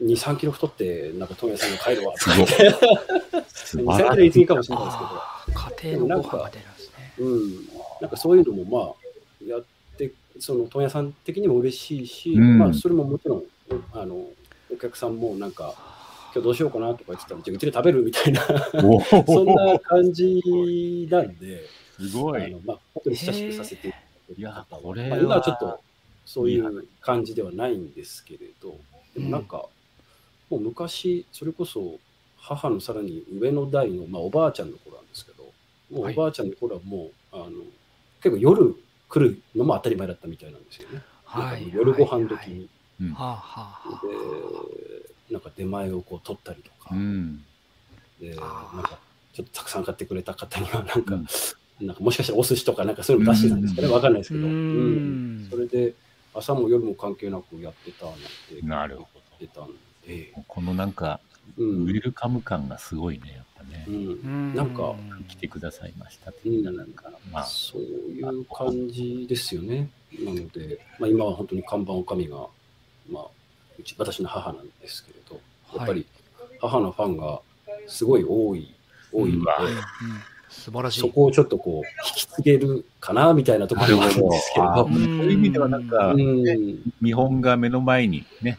[0.00, 2.20] あの、2、3キロ太って、なんか問屋さんが帰るわって、
[3.48, 4.10] 素2、3晴らしい。
[4.10, 7.14] キロ言い過ぎかもしれないですけど、ああ、家庭のご飯が出るんですね。
[7.18, 7.68] うん、
[8.00, 9.08] なんかそういうのもまあ
[9.46, 9.64] やっ
[9.96, 13.42] てその問屋さん的にも嬉しいし、うんまあ、それももちろん
[13.92, 14.14] あの
[14.72, 15.74] お客さんもなんか
[16.32, 18.42] 今日どうしようかなとか言ってたらじゃあうちで食べるみたいな。
[18.84, 21.62] お そんなお感じなんで、
[21.98, 22.44] すごい。
[22.44, 25.80] あのまあ、本当に親しくさせていただいていや、これまあ、今ははちょっと
[26.26, 28.76] そういう感じではないんですけれど、
[29.14, 29.66] でもなんか、
[30.50, 31.98] もう昔、それこそ
[32.36, 35.44] 母のさらに上の代の、まあ、おばあちゃんの頃なんですけど、
[35.90, 37.50] もうはいおばあちゃんの頃はもう、あの
[38.22, 38.76] 結構夜
[39.08, 41.02] 来るのも当たり前だったみたいなんですよね。
[41.24, 41.70] はい。
[41.72, 42.68] 夜ご飯時に。
[43.00, 47.44] うんはあはあはで、なんか出前をこう取ったりとか、うん。
[48.20, 48.98] で、なんか
[49.32, 51.26] ちょっとたくさん買ってくれた方には、なんか、うん。
[51.86, 53.94] なんかもしかしたらお寿司とかなんかそういうの出してたんですかね、うん。
[53.94, 54.48] わかんないですうけど。
[54.48, 55.46] うん。
[55.46, 55.48] ん。
[55.50, 55.56] そ。
[55.56, 55.94] れで
[56.34, 58.22] 朝も夜も関係なくやってたなんて
[58.62, 59.06] なるほ
[59.38, 59.68] 言ってたん
[60.06, 60.42] で、ど。
[60.48, 61.20] このなんか、
[61.56, 61.84] うん。
[61.84, 63.84] ウェルカム感がすごいね、やっぱね。
[63.86, 63.90] う。
[63.90, 63.94] ん。
[63.94, 64.54] うん。
[64.54, 64.96] なんか
[65.28, 66.48] 来てくださいましたって。
[66.48, 66.54] うん。
[66.56, 69.88] いうなんか、まあ、そういう感じですよね。
[70.18, 72.46] なので、まあ、今は本当に看板おかみが、
[73.08, 73.26] まあ、
[73.78, 75.40] うち私の母なんですけれど、
[75.76, 76.06] やっぱり
[76.60, 77.40] 母のファンが
[77.86, 78.74] すごい多い、
[79.12, 79.56] 多いので、うわ。
[79.60, 79.76] うんうん。
[80.48, 81.00] 素晴らしい。
[81.00, 84.88] そこをちょっとこう引き継げるかなみたいなところもあるんですけれど。
[84.88, 88.58] そういう意味ではなんか、うん、見本が目の前にね、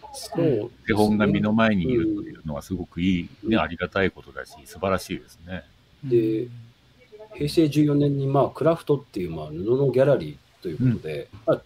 [0.87, 5.63] 手本が目の前にいるというのはすごくいい、ね、うんありがたいことだし、素晴らしいですね。
[6.03, 6.47] で
[7.33, 11.61] 平成14年に、まあ、クラフトっていう、まあ、布のギャラリーということで、まあ、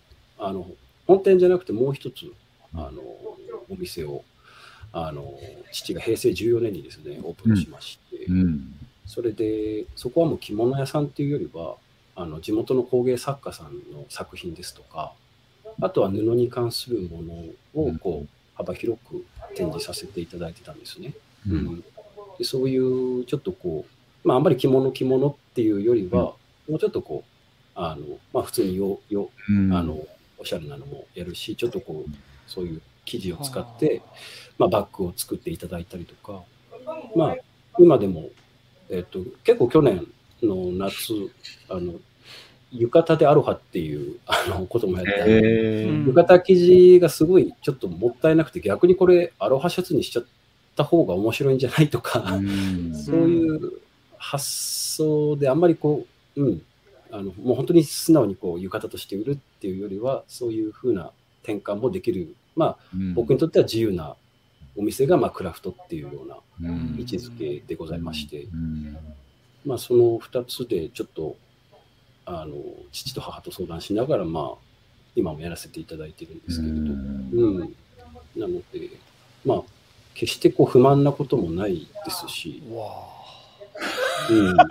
[0.48, 0.68] あの
[1.08, 2.32] 本店じゃなくてもう一つ
[2.76, 3.02] あの
[3.74, 4.24] お店を
[4.92, 5.34] あの
[5.72, 8.74] 父が平成14年にですねオープンしまして、うん。
[9.06, 11.76] それでそこはもう着物屋さんっていうよりは
[12.16, 15.14] あの地元の工芸作家さんの作品ですとか
[15.82, 17.34] あとは布に関するもの
[17.74, 21.14] をこう幅広く展示させていただいてたんですね。
[21.48, 21.54] う。
[21.54, 21.84] うんん、
[22.38, 23.86] でそういうちょっとこ
[24.24, 26.34] う、まあ、あんまり着物着物っていうよりは、
[26.70, 29.74] もうちょっとこうあの、まあ、普通によようん。
[29.74, 29.98] あの
[30.38, 32.12] おしゃれなのもやるしちょっとこう
[32.48, 34.02] そういう生地を使って、
[34.58, 36.44] まあ、バッグを作っていただいたりとか、
[37.16, 37.36] まあ、
[37.80, 38.30] 今でも、
[38.90, 40.06] えっと結構去年
[40.42, 41.14] の夏
[41.70, 41.94] あの
[42.72, 45.90] 浴衣でアロハっていうあのこともやって、へー。
[45.90, 50.26] うん浴衣生地がすごいちょっともったいなくて逆にこれアロハシャツにしちゃっ
[50.76, 52.96] た方が面白いんじゃないとか、うん。
[52.96, 53.74] そういう
[54.18, 54.46] 発
[54.96, 56.62] 想であんまりこう、うん、
[57.12, 61.12] あのもう本当に素直にこう浴衣として売るっていうよりはそういう風な
[61.44, 63.14] 転換もできる、まあ、うん。
[63.14, 64.16] 僕にとっては自由な
[64.76, 66.96] お店がまあクラフトっていうようなうん。
[66.98, 68.98] 位置づけでございまして、うん。
[69.66, 71.38] まあ、その2つでちょっと
[72.26, 72.56] あの
[72.92, 74.58] 父と母と相談しながら、まあ、
[75.16, 77.76] 今もやらせていただいてるんですけれど、うん、
[78.36, 78.90] なので、
[79.46, 79.62] まあ、
[80.14, 83.14] 決してこう不満なこともないですし、わ
[84.30, 84.68] うん、 た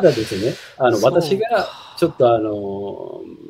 [0.00, 1.68] ですね、あの私が
[1.98, 3.45] ちょっとあの、まあ、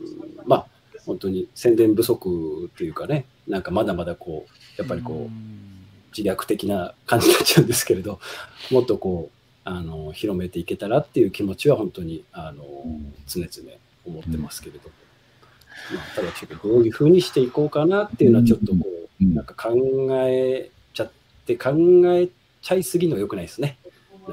[1.07, 5.67] 本当に宣伝不足というかね、なんかまだまだこう、やっぱりこう、ん。
[6.17, 8.19] 自虐的な感じになっちゃうんですけれど、
[8.73, 9.37] もっとこう、
[9.69, 12.63] あの広めていけたらっていう気持ちは本当にあの
[13.27, 14.91] 常々思ってますけれど、
[15.93, 19.35] まあ、ただちょっとどういうふうにしていこうかなっていうのはちょっとこう、うん。
[19.35, 21.11] なんか考えちゃっ
[21.47, 21.73] て考
[22.15, 22.29] え
[22.63, 23.77] ちゃいすぎるのは良くないですね。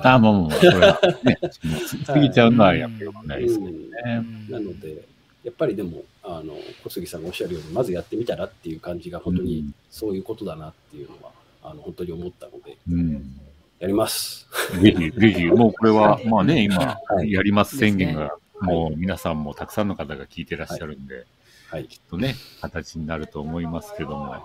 [0.02, 1.38] あ、もう、もう、それはね、
[2.06, 3.78] 過ぎちゃうのはやっぱ良くないですけどね。
[4.06, 4.52] うん。
[4.52, 5.06] なので、
[5.44, 11.32] やっぱりでも、あの小杉さんがおっしゃるように、まずやってみたらっていう感じが、本当にうんそういうことだなっていうのは、
[11.64, 13.40] あの本当に思ったので、うん。
[13.80, 14.48] やります。
[14.82, 21.26] ぜひ、ぜひ、もうこれは、まあね、今、はいやります宣言が、もう皆さんもたくさんの方が聞いてらっしゃるんで、
[21.70, 21.86] はい。
[21.86, 24.36] きっとね、形になると思いますけども。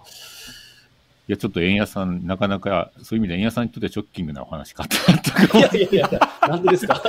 [1.28, 7.00] いや、ちょっと円谷さん、なかなか、そういう意味で円谷さんにとってショッキングなお話かったかいもやいやいや、なんでですか？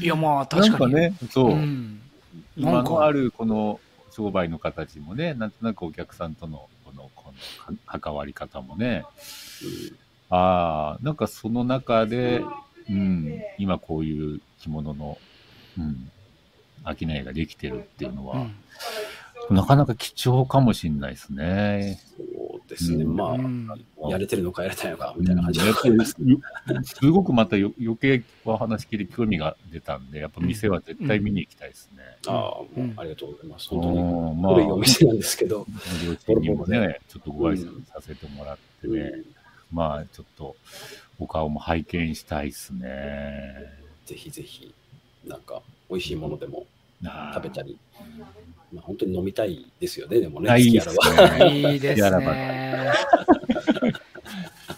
[0.00, 0.74] いや、まあ、な確かに。
[0.74, 1.99] んかね、そう、うん。
[2.60, 3.80] 今のあるこの
[4.10, 7.32] 商売の形もね、なんとなくお客さんとのこのこ
[7.68, 9.04] の関わり方もね、
[10.28, 12.42] ああ、なんかその中で、
[12.88, 15.18] うん、今こういう着物の、
[15.78, 16.10] うん、
[16.84, 18.46] 商いができてるっていうのは、
[19.48, 22.00] うん、なかなか貴重かもしれないですね。
[22.76, 23.04] そうですね。
[23.04, 23.36] うん、ま
[24.04, 25.72] あ、やれてるのかやれてないのかみたいな感じで。
[26.84, 32.02] すごくまたよ余計お話聞いて興味が出たんで、やっぱ店は絶対見に行きたいですね。
[32.26, 33.68] ああ、もうありがとうございます。
[33.68, 35.66] 本当に古いお店なんですけど。
[36.04, 39.12] 両親にもね、ちょっとご挨拶させてもらってね、
[39.72, 40.56] まあちょっと
[41.18, 43.72] お顔も拝見したいですね。
[44.06, 44.74] ぜひぜひ、
[45.26, 46.66] なんか美味しいものでも
[47.34, 47.78] 食べたり、
[48.72, 50.94] まあ、本当に飲みたいですよね、でもね、いいですね。
[51.50, 52.92] いいですね。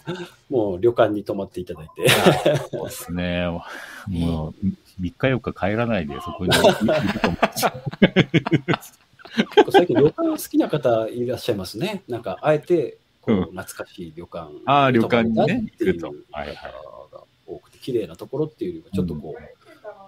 [0.50, 2.08] もう旅館に泊まっていただいて。
[2.70, 3.46] そうですね。
[4.08, 4.66] もう
[5.00, 6.52] 3日4日帰らないで、そこに。
[6.52, 6.62] 結
[9.64, 12.02] 構最近旅館好きな方いらっしゃいますね。
[12.08, 16.14] なんか、あえて、こう、懐かしい旅館、うん、ああ、旅館にね、行くと。
[16.30, 16.56] はいはい。
[17.46, 19.42] 多くて、綺麗なところっていうよりは、ちょっとこう、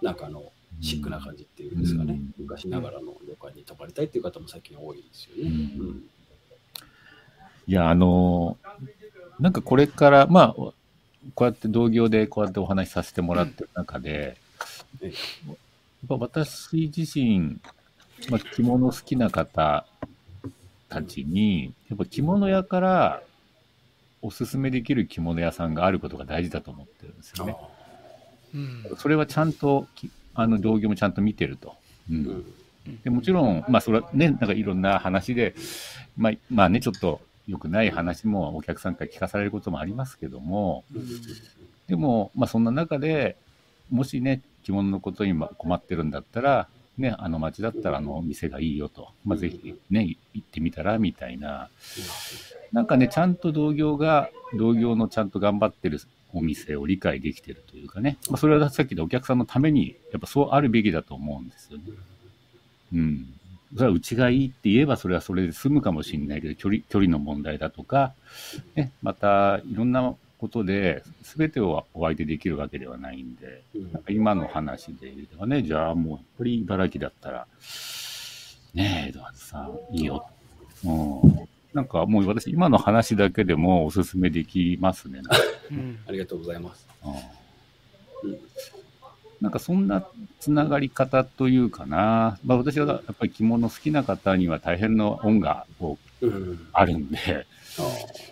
[0.05, 0.53] なんかあの、
[0.85, 5.51] シックな感じっていうんですかね、うん、昔ながらの旅館に泊まりたいっていう方も最近多いですよね。
[5.79, 6.05] うん、
[7.67, 10.75] いや、あのー、なんかこれから、まあ、こ
[11.41, 14.37] うやって同業でこうやってお話しさせてもらってる中で、
[15.01, 15.57] やっ
[16.07, 17.59] ぱ私自身、
[18.31, 19.87] まあ、着物好きな方
[20.91, 23.23] たちに、やっぱ着物屋から
[24.21, 27.57] おすすめできる着物屋さんがあることが大事だと思ってるんですよね。
[28.55, 29.87] うん、それはちゃんと
[30.35, 31.75] あの同業もちゃんと見てると。
[32.11, 32.45] うん、
[33.03, 35.55] でもちろん、まあ、それはね、なんかいろんな話で、
[36.17, 40.85] まあ、まあね、ちょっと良くない話もお客さんから聞かされることもありますけども、
[41.89, 43.37] でも、まあ、そんな中で
[43.91, 51.69] もしね、着物のことに困ってるんだったら、ね、あの町だったらあの店がいいよと、まあ、ぜひね、行ってみたらみたいな、
[52.73, 56.01] なんかね、ちゃんと同業が、同業のちゃんと頑張ってる
[56.35, 61.85] お店を理解できてるというかね、まあ、それはさっきのお客さんのために、やっぱそうあるべきだと思うんですよね。
[62.93, 63.27] うん。
[63.75, 68.13] それはうちがいいって言えばそれはそれで済むかもしれないけど、距離、距離の問題だとか、
[68.75, 73.63] ね、またいろんなことで全てをお相手できるわけではないんで、
[73.93, 77.47] なんか今の話で言えばね、じゃあもうやっぱり茨城だったら、
[78.75, 80.27] ねえ、エドワさん、いいよ。
[80.85, 81.54] うん。
[81.75, 85.21] なんかもう私、今の話だけでもおすすめできますね。
[85.73, 86.87] うん、ありがとうございます。
[88.23, 88.39] うん、
[89.41, 90.07] なんかそんな
[90.39, 95.67] つながり方というかな、まあ、私はやっぱり着物好きな方には大変な恩が
[96.73, 97.19] あるんで、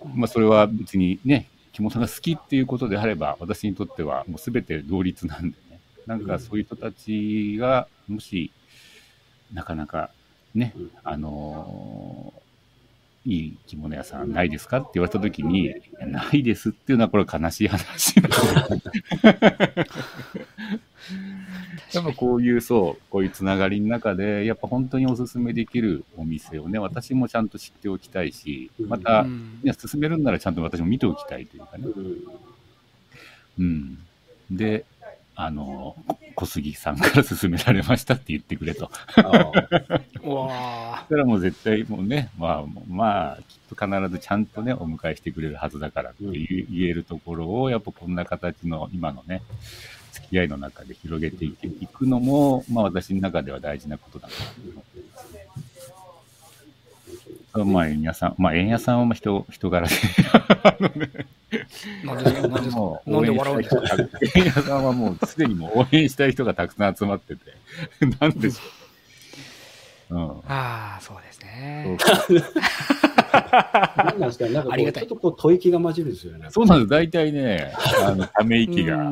[0.04, 8.52] うん、まあそれは別にね、着物が好きっていうことであれば、私にとってはもう全て同率なんでね、なんかそういう人たちが、もし、
[9.52, 10.10] なかなか
[10.54, 12.41] ね、あのー
[13.24, 14.78] いい着物屋さんないですか？
[14.78, 15.72] って言われたときに、
[16.06, 18.28] ないですっていうのはこれ悲しい話な
[21.92, 29.26] やっぱこういうそう、こういうつながりの中で、やっぱ本当におすすめできるお店をね、私もちゃんと知っておきたいし、また、
[29.62, 31.86] いや、進めるんならちゃんと私も見ておきたいというかね。
[33.58, 33.98] うん。
[34.50, 34.84] で、
[35.34, 35.96] あの、
[36.34, 38.90] 小杉さんから勧められましたって言ってくれと。
[40.24, 49.42] わそれはもう絶対もうね、まあ、まあ、きっと必ずちゃんとね、お迎えしてくれるはずだからって言えるところを、やっぱこんな形の今のね、
[50.12, 51.52] 付き合いの中で広げてい
[51.92, 55.46] くのも、まあ私の中では大事なことだなと思ってますね。
[57.54, 59.94] まあ、円屋さん、まあ、円屋さんは人、人柄で。
[60.64, 61.10] あのね、
[62.04, 62.70] なんで、なんで、
[63.06, 63.84] なんで笑うんですか
[64.36, 67.42] 円屋さんはもうすでにもう応援したい人がたくさん集まってて、
[68.20, 68.81] なんでしょう。
[70.12, 71.96] うん、ああ、そうですね。
[73.96, 74.46] 何なんですか。
[74.48, 76.48] なんかちょっとこう吐息が混じるんですよね。
[76.50, 76.88] そうなんです。
[76.90, 77.72] 大体ね、
[78.04, 79.10] あの、ため息が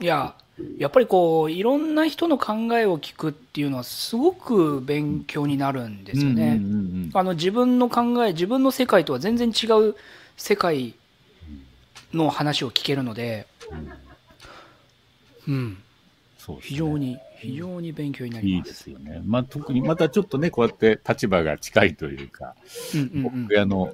[0.00, 0.34] いや、
[0.78, 6.60] やっぱりこういろんな人の考えを聞くっていうのはすごく勉強になるんですよね。
[7.14, 9.94] あの自分の考え自分の世界とは全然違う
[10.36, 10.94] 世界
[12.12, 13.46] の話を聞けるので、
[15.46, 15.78] うん、
[16.38, 18.68] そう、ね、非常に非常に勉強になります。
[18.68, 19.22] いいですよね。
[19.24, 22.54] まあ特にまたちょっとねこうやって立場が近いというか、
[22.94, 23.92] うんうんうん、僕あの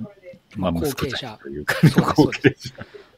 [0.56, 2.74] まあ息子者というか、ね、後継者。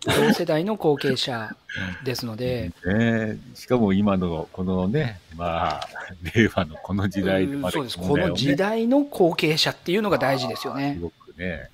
[0.07, 1.57] 同世代の後継者
[2.05, 2.70] ですので。
[2.85, 5.89] ね、しかも今のこのね、まあ、
[6.35, 7.99] 令和のこの時代でまで、ね、そうです。
[7.99, 10.95] この時代の後継者っていうのが大事ですよね。
[10.95, 11.70] すごくね。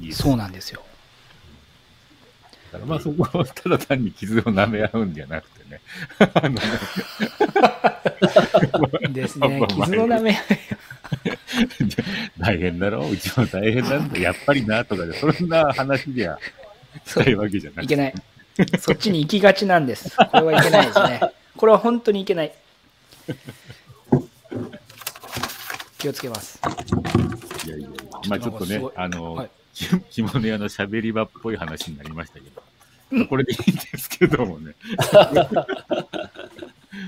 [0.00, 0.82] いいそうなんですよ。
[2.70, 5.80] ったら、まあそこはただ単に傷を舐め合うんじゃなくてね。
[6.18, 6.60] あのね
[9.10, 9.68] ですねまあ。
[9.68, 10.36] 傷の舐め合い。
[12.38, 14.18] 大変だろうちも大変なんだ。
[14.18, 16.38] やっぱりな、とかで、そんな話じゃ
[17.04, 18.14] したいわけじゃないけない。
[18.78, 20.16] そっちに行きがちなんです。
[20.16, 21.20] これはいけないですね。
[21.56, 22.52] これは本当にいけない。
[25.98, 26.60] 気をつけます。
[27.66, 27.88] いやいや
[28.28, 29.59] まあちょっとねあの、はいき
[30.10, 34.74] 着物屋の喋り場っぽい話になりましたけど、これでいいんですけどもね。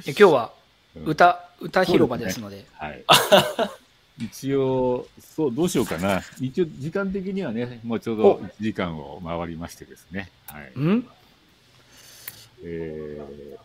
[0.06, 0.52] 今日は
[0.96, 3.04] うん歌、歌広場ですので、はい。
[4.18, 6.20] 一応、そう、どうしようかな。
[6.40, 10.30] 一応、時間的にはね、もうちょうどお1時間を回りましてですね。
[10.46, 10.78] はい。
[10.78, 11.08] ん？
[12.64, 13.56] えー、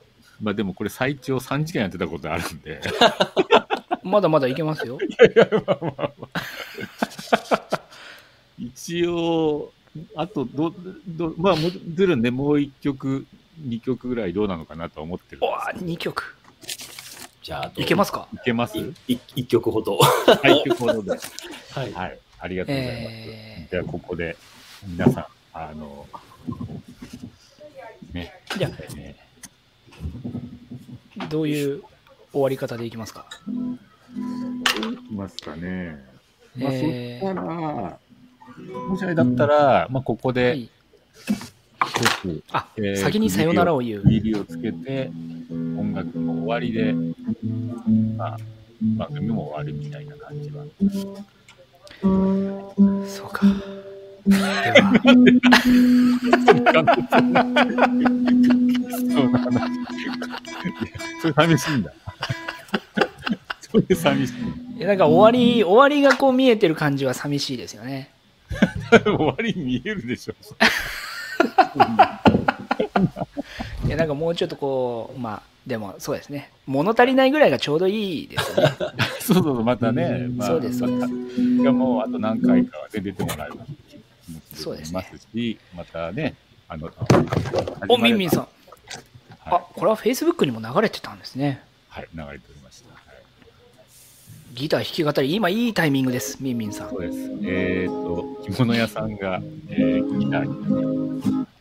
[0.42, 2.82] まあでもこれ最長3時間やってたことあるんで、
[4.04, 4.98] まだまだいけますよ。
[8.60, 9.72] 一応、
[10.16, 10.74] あとど、
[11.08, 13.26] ど、まあ、もちろんね、もう1曲、
[13.62, 16.36] 2曲ぐらいどうなのかなとは思ってるんおですけど2曲。
[17.42, 18.28] じゃあ、いけますか？
[18.34, 18.78] いけます？
[18.78, 19.98] いい一曲ほど。
[19.98, 21.12] はい、曲ほどで。
[21.72, 21.94] はい。
[21.94, 23.14] はい、ありがとうございます。
[23.16, 24.36] えじゃあ、ここで、
[24.86, 26.08] 皆さん、あの、
[28.14, 29.16] ね、ー、じゃね
[31.20, 31.84] あ、どういう
[32.32, 33.28] 終わり方でいきますか？
[33.40, 36.04] いきますかね。
[36.56, 38.00] まあ、えーそしたら、
[38.90, 40.68] もしあれだったら、まあ、ここで、
[42.52, 44.10] あ、えー先にさよならを言う区。
[44.10, 45.12] 切りをつけて、
[45.52, 46.94] 音楽の終わりで、
[48.18, 48.38] まあ、
[48.98, 50.66] 番組も終わるみたいな感じは。
[53.08, 53.46] そうか。
[54.28, 54.94] では、
[59.14, 59.72] そうな話。
[61.22, 61.94] それ寂しいんだ。
[63.62, 64.78] それ寂しい。
[64.78, 68.12] いやなんか終わり、終わりがこう見えてる感じは寂しいですよね。
[69.04, 70.34] 終わり見えるでしょ。
[73.86, 76.52] いやなんかもうちょっとこう、まあ、でもそうですね。
[76.66, 78.74] 物足りないぐらいがちょうどいいですよね。
[79.20, 83.54] そうそうまたね、まあ、そうですそうでもうあと何回かは、ね、出てもらえる
[83.90, 85.10] 気持ちそうですね
[85.76, 86.36] またね、
[86.68, 86.90] あの、
[87.88, 88.44] お、ミンミンさん。
[88.44, 88.48] ん。
[89.46, 91.62] あ、これは Facebook にも流れてたんですね。
[91.90, 92.52] はい、流れておりました。
[92.52, 92.57] はい
[94.58, 96.98] ギター弾き語り、今いいタイミングです、ミンミンさんそ。
[96.98, 97.18] うです。
[97.44, 99.40] えっ、と、着物屋さんが、
[99.70, 101.54] えー、ギターになって、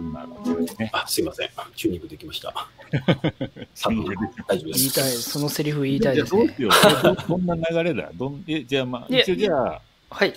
[0.00, 1.50] 今、こちらでね、あ、すいません。
[1.76, 2.54] チューニングできました。
[3.74, 4.78] さ大丈夫です。
[4.78, 6.54] 言いたい、そのセリフ言いたいですね。
[6.56, 10.34] じゃあどうしようどどんな流れだどんえじゃあまあ、一応じゃあ、はい。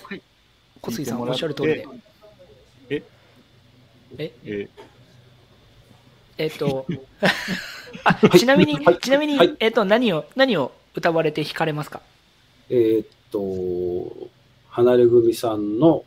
[0.82, 1.88] 小杉さん、おっしゃる通りで。
[2.90, 3.02] え？
[4.18, 4.32] え？
[4.44, 4.68] え？
[6.36, 6.86] えっと、
[8.04, 8.98] あちなみに、はい。
[8.98, 9.56] ちなみに、はい。
[9.60, 12.00] えっと、何を、何を歌われて弾かれますか？
[12.70, 14.28] えーっと、
[14.70, 16.04] 離れ組さんの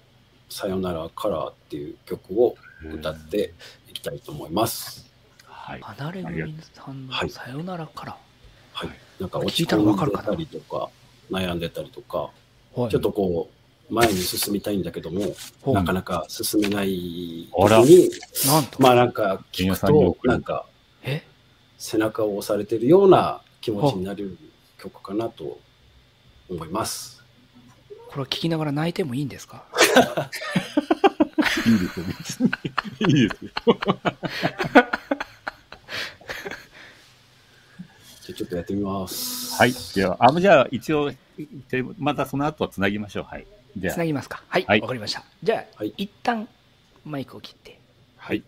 [0.50, 2.56] さよならカラーっていう曲を
[2.94, 3.54] 歌って
[3.90, 5.06] いきたいと思います。
[5.46, 5.82] はい。
[5.82, 7.28] 離れ組さんはい。
[7.28, 8.18] のさよならから。
[8.74, 8.90] はい。
[9.20, 10.90] なんか落ち込んでわかるかなたりとか、
[11.30, 12.30] 悩んでたりとか、
[12.74, 12.90] はい。
[12.90, 15.36] ちょっとこう、前に進みたいんだけども、
[15.74, 18.10] なかなか進めない時に、
[18.46, 20.32] なんと、まあなんか聞く皆さんにと、送る。
[20.32, 20.69] なんかえ
[21.80, 24.38] 背中を押されてるような気持ちになる
[24.78, 25.58] 曲かなと
[26.50, 27.24] 思います。
[28.10, 29.64] これを聞きながら泣いてもいいんですか？
[31.66, 32.52] いいですよ、別に。
[33.22, 33.52] いいですよ。
[38.22, 39.56] じゃあちょっとやってみます。
[39.56, 39.74] はい。
[39.96, 41.12] では、あ、じゃあ、一応、
[41.70, 43.24] でまたその後はつなぎましょう。
[43.24, 43.48] はい。
[43.78, 45.24] じゃあつな、ぎますかはい、わ、はいかりました。
[45.42, 46.48] じゃあ、はい一旦
[47.06, 47.80] マイクを切って、
[48.18, 48.44] はい。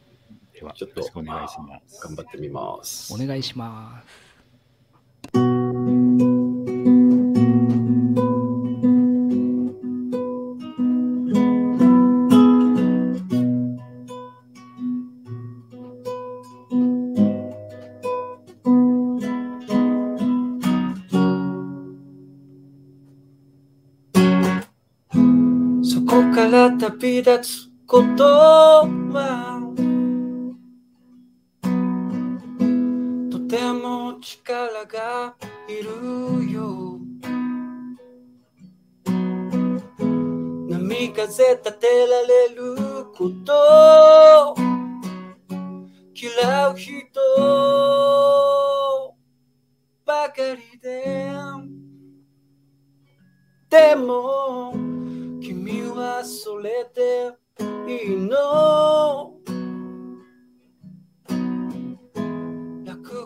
[0.62, 2.00] では、ちょっとお願いします。
[2.04, 3.12] 頑張ってみます。
[3.12, 4.32] お願いします。
[25.84, 29.61] そこから旅立つことは
[34.86, 35.36] が
[35.68, 37.00] いるよ。
[40.70, 42.76] 波風立てられる
[43.14, 44.56] こと。
[46.14, 47.02] 嫌う人。
[50.06, 51.32] ばかりで
[53.70, 54.74] でも
[55.42, 57.32] 君はそれで
[57.88, 59.31] いいの。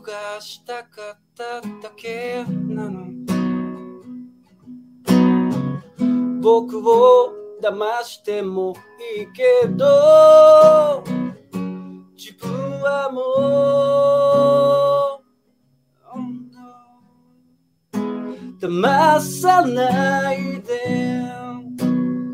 [0.05, 3.05] がしたかっただけなの。
[6.41, 8.75] 僕を騙しても
[9.17, 11.03] いいけど
[12.15, 13.21] 自分はも
[18.61, 21.15] う騙さないで。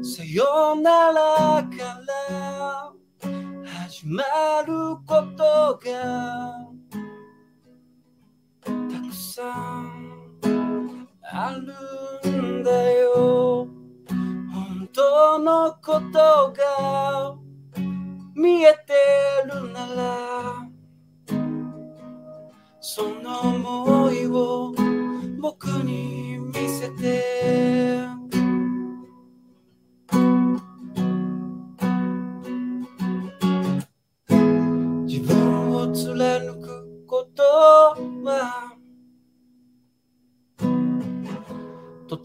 [0.03, 2.91] さよならから
[3.65, 4.23] 始ま
[4.67, 6.70] ることが
[9.49, 11.55] んあ
[12.23, 13.67] るんだよ。
[14.07, 17.35] 本当のことが
[18.35, 18.93] 見えて
[19.53, 20.67] るなら
[22.79, 24.73] その想いを
[25.39, 28.00] 僕に見せて。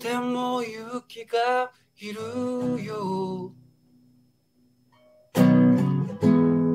[0.07, 3.53] ても勇気がいるよ。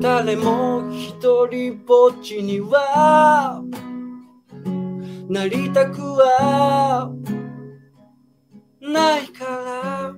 [0.00, 3.62] 誰も一人ぼっちには
[5.30, 7.10] なりたくは
[8.82, 10.14] ないから。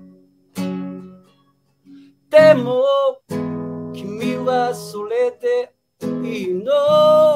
[2.31, 2.85] でも
[3.93, 5.73] 君はそれで
[6.29, 7.34] いいの。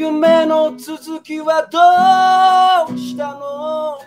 [0.00, 1.78] 夢の続きはど
[2.90, 3.98] うしたの？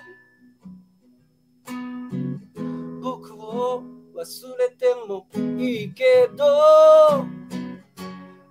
[3.00, 3.84] 僕を
[4.18, 5.28] 忘れても
[5.60, 7.28] いいけど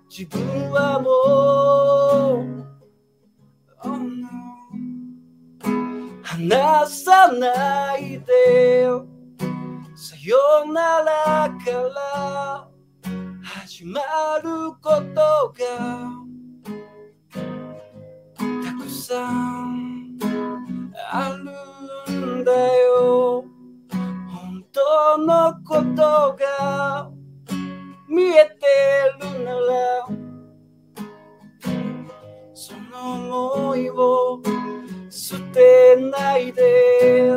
[0.09, 1.09] 自分はも
[2.43, 2.63] う
[3.83, 4.29] Oh no
[6.23, 9.05] 離さないでよ。
[9.95, 12.69] さよならから
[13.43, 13.99] 始ま
[14.41, 16.22] ることが
[19.13, 20.17] さん
[21.11, 21.37] あ
[22.07, 23.45] るんだよ。
[23.91, 27.11] 本当のことが
[28.09, 28.65] 見えて
[29.21, 30.07] るなら
[32.55, 34.41] その想いを
[35.11, 37.29] 捨てないで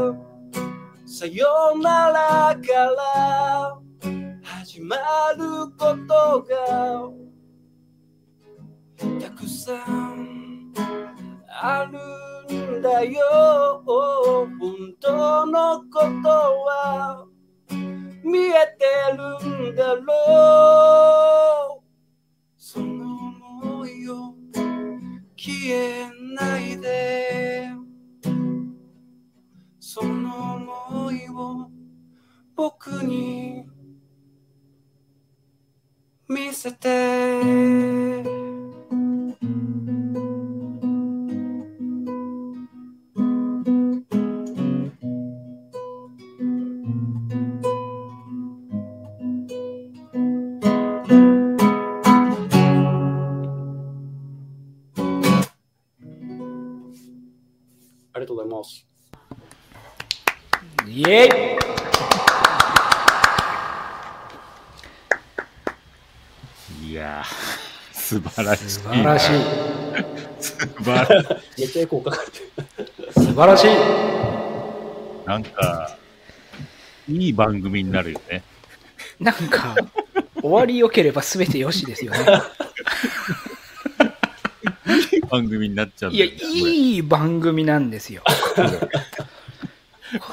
[1.04, 3.78] さよならから
[4.42, 4.96] 始ま
[5.36, 7.10] ることが
[9.20, 10.05] たくさん
[11.68, 11.98] ある
[12.78, 13.82] んだよ。
[13.84, 17.26] 本当のことは
[18.22, 18.86] 見えて
[19.16, 21.82] るんだろう。
[22.56, 23.16] その
[23.82, 24.36] 想いを
[25.36, 27.68] 消えないで。
[29.80, 30.60] その
[30.94, 31.68] 想いを
[32.54, 33.66] 僕に
[36.28, 38.35] 見せて。
[68.36, 68.70] 晴らしい。
[68.70, 69.30] 素晴らしい。
[70.40, 71.10] 素晴らし
[71.56, 71.60] い。
[71.60, 73.68] めっちゃエコーかかって素晴らしい。
[75.26, 75.96] なんか、
[77.08, 78.42] いい番組になるよね。
[79.18, 79.74] なんか、
[80.42, 82.18] 終わり良ければ全て良しですよね。
[85.12, 86.26] いい番組になっちゃうんいや。
[86.26, 88.22] いい番組なんですよ。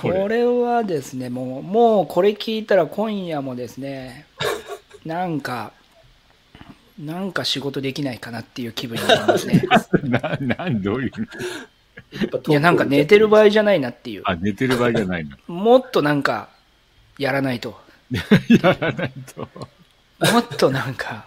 [0.01, 4.25] これこれはですね、もう、もうこれ聞いたら今夜もですね、
[5.05, 5.71] なんか、
[6.99, 9.63] なんか仕事できないかなっていう気分になりますね。
[10.03, 11.11] な、なん、どういう。
[12.47, 14.23] いや、なんか寝てる場合じゃないなっていう。
[14.25, 15.37] あ、寝てる場合じゃないの。
[15.47, 16.49] もっとなんか、
[17.17, 17.79] やらないと。
[18.11, 19.49] やらないと。
[20.31, 21.25] もっとなんか、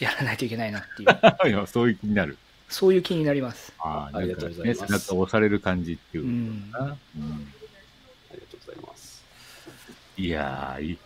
[0.00, 1.08] やらないといけないなっていう。
[1.48, 2.36] いやそういう気になる。
[2.68, 3.72] そういう気になります。
[3.78, 6.78] あありがとうございますなんかね、背中押される感じっていううこんと。
[6.78, 6.84] かな。
[6.86, 7.52] うん
[8.30, 9.22] ありがとうございます。
[10.18, 10.98] いやー、い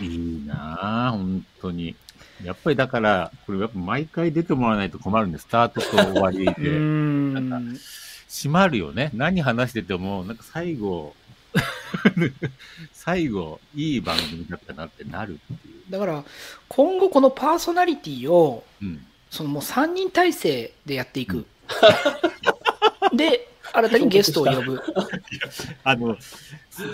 [0.00, 0.14] いい
[0.44, 1.96] いなあ本当に。
[2.44, 6.52] やっぱりだから、これやっぱ毎回出てもらわないと困るんで、スタートと終わりで。
[6.70, 7.78] ん。
[8.28, 9.10] 閉まるよね。
[9.12, 11.14] 何話してても、なんか最後、
[12.92, 15.90] 最後、いい番組だったなってなるっていう。
[15.90, 16.24] だから、
[16.68, 19.04] 今後このパーソナリティを、うん。
[19.30, 21.46] そのもう3人体制でやっていく。
[23.14, 24.82] で、新たにゲストを呼ぶ。
[25.84, 26.16] あの、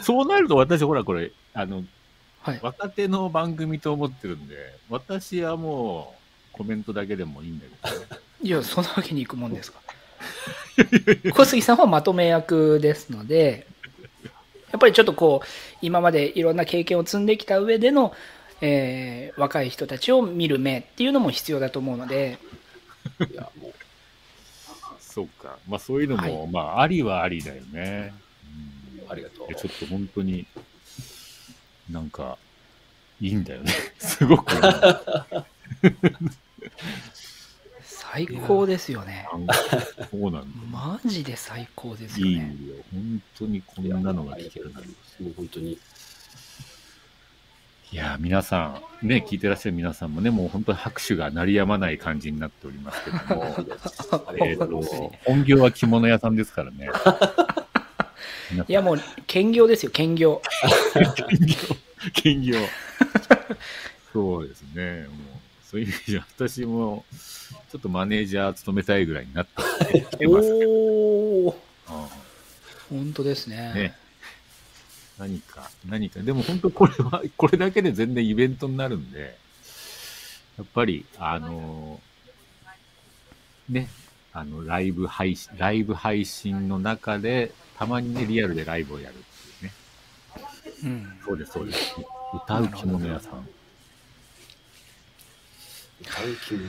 [0.02, 1.84] そうなると私、ほら、これ、あの、
[2.46, 2.60] はい。
[2.62, 4.54] 若手の番組と思ってるんで、
[4.88, 6.14] 私はも
[6.54, 9.80] う、コメントだけでもいいんだけど、 いや、そんなわけにいくもんですか。
[11.34, 13.66] 小杉さんはまとめ役ですので、
[14.70, 15.46] やっぱりちょっとこう、
[15.82, 18.14] 今までいろんな経験を積んできた上での、
[18.60, 22.38] えー若い人たちを見る目っていうのも必要だと思うので、
[23.30, 23.74] いや、もう、
[25.00, 25.58] そうか。
[25.68, 28.14] まあそういうのも、はいまあありはありだよね。
[29.00, 29.54] うんありがとう。
[29.54, 30.46] ちょっと本当に、
[31.90, 32.38] なんか、
[33.20, 33.72] いいんだよね。
[33.98, 34.52] すごく。
[37.82, 39.26] 最高ですよね。
[40.10, 40.44] そうなんだよ。
[40.70, 42.52] マジで最高ですよいいよね。。
[42.92, 44.88] 本当にこんなのが聞けるなんて
[45.36, 45.78] 本当に。
[47.92, 53.44] いやー、皆さん、ね、聞いてらっしゃる皆さんもね、もう本当に拍手が鳴りやまない感じになっておりますけども、
[54.44, 54.82] えっと、
[55.24, 56.88] 本業は着物屋さんですからね。
[58.68, 60.42] いやもう、兼業ですよ、兼業。
[61.16, 61.56] 兼業、
[62.12, 62.58] 兼業。
[64.12, 65.06] そうですね。
[65.08, 65.10] もう、
[65.64, 67.04] そういう意味では、私も、
[67.70, 72.26] ちょっとマネージャー務めたいぐらいになってますおー、うん
[72.88, 73.72] 本当ですね。
[73.74, 73.96] ね。
[75.18, 76.20] 何か、何か。
[76.20, 79.36] でも本当これは、これだけで全然イベントになるんで、
[80.56, 82.00] やっぱり、あの
[83.68, 83.88] ね、
[84.32, 89.72] あの、ライブ配信、ライブ配信の中で、たまにね、リアルでライブをやるっていうね。
[90.84, 91.94] うん、そうです、そうです。
[92.44, 93.48] 歌う着物屋さん。
[96.00, 96.60] 歌う気も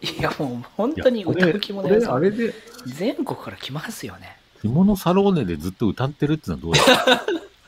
[0.00, 2.54] いやもう本当に歌う着物屋さん、あれで、
[2.86, 4.36] 全国から来ますよね。
[4.60, 7.24] 着物サローネでずっと歌ってるってのはどうですか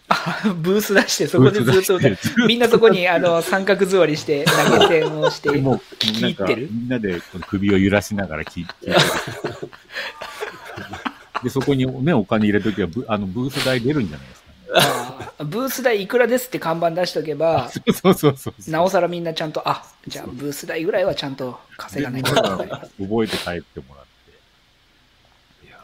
[0.08, 2.16] あブース出して、そこでずっと歌う。
[2.46, 6.68] みんなそこにあの三角座りして、投げ銭をして、もう、聞き入ってる？
[6.70, 8.96] みんなでこの首を揺らしながら聞い聞いてる。
[11.46, 15.48] で、そこにね、お金入れときはブ、あの、ブース代出るんじゃないですかね。
[15.48, 18.70] ブース代いくらですって看板出しとけば、 そうそうそうそう。
[18.72, 22.34] なおさらみんなちゃんと、あじゃあブース代ぐらいはちゃんと稼がないと。
[22.34, 24.06] 覚えて帰ってもらっ
[25.62, 25.68] て。
[25.68, 25.76] いや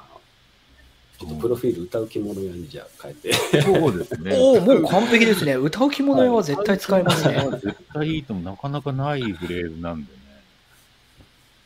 [1.21, 3.33] ちょっとプロフィール歌う着物屋にじゃあ変えて。
[3.63, 4.35] そうですね。
[4.35, 5.55] おお、もう完璧ですね。
[5.55, 7.49] 歌う着物屋は絶対使えますね。
[7.63, 10.19] 絶対いいともなかなかないフレーズなんでね。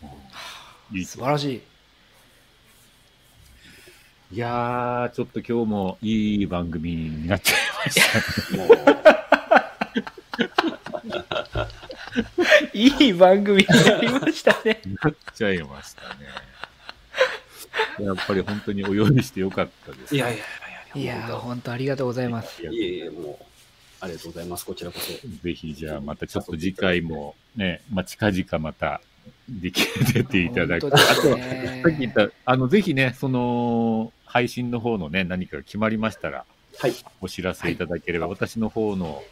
[0.03, 1.76] うんいい素晴らしい。
[4.33, 8.01] いやー、ちょっと今日もいい番組になっちゃいまし
[8.49, 8.67] たね。
[8.67, 8.77] もう、
[12.77, 14.83] いい番組になりましたね。
[15.01, 16.27] なっちゃいましたね。
[18.01, 20.15] やっぱり本当にお呼びしてよかったです。
[20.17, 20.45] いやいや
[20.97, 22.61] いいやー、本当ありがとうございます。
[22.63, 23.45] いやいえいえ、もう、
[24.01, 24.67] ありがとうございます。
[24.67, 25.13] こちらこそ。
[25.45, 29.01] ぜひじゃあまたちょっと次回もね、まあ、近々また
[29.49, 30.91] でき出ていただく。
[30.91, 36.45] 本当ですあとさっき言った、あの、ぜひね、その、配信の方のね、何かが決まりましたら、
[36.79, 36.93] はい。
[37.21, 39.23] お知らせいただければ、私の方の、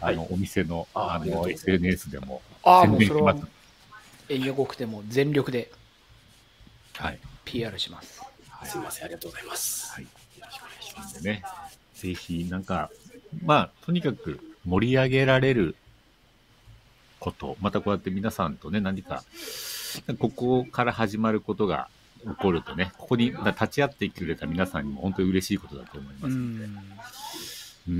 [0.00, 3.52] あの、はお店の、あの、ございます SNS でも、ああ、宣もうそれは伝します。
[4.28, 5.70] 遠慮国でも全力で
[6.94, 7.18] はい。
[7.44, 8.22] PR します。
[8.64, 9.92] すみません、ありがとうございます。
[9.92, 10.04] はい。
[10.04, 10.10] よ
[10.40, 11.42] ろしくお願いしまなんでね、
[11.94, 12.90] ぜひ、なんか、
[13.44, 15.76] まあ、とにかく盛り上げられる
[17.20, 19.24] こと、またこうやって皆さんとね、何か、
[20.18, 21.88] ここから始まることが
[22.22, 26.78] 起こるとね、ここに立ち会ってくれた皆さんにも本当に嬉しいことだと思いますうので、ん。
[27.88, 27.92] う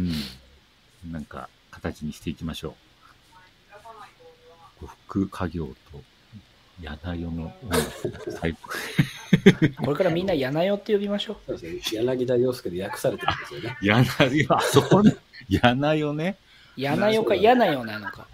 [1.09, 2.75] ん、なんか、形にしていきましょ
[4.83, 4.87] う。
[5.07, 6.03] 副家業と
[6.81, 8.71] 柳代の音楽、最高。
[9.85, 11.37] これからみんな柳代って呼びましょう。
[11.47, 12.03] そうですね。
[12.03, 13.77] 柳田洋介で訳されてるんですよね。
[13.83, 15.17] 柳代、あそこね、
[15.49, 16.37] 柳代ね。
[16.77, 18.29] 柳代か柳代なのか。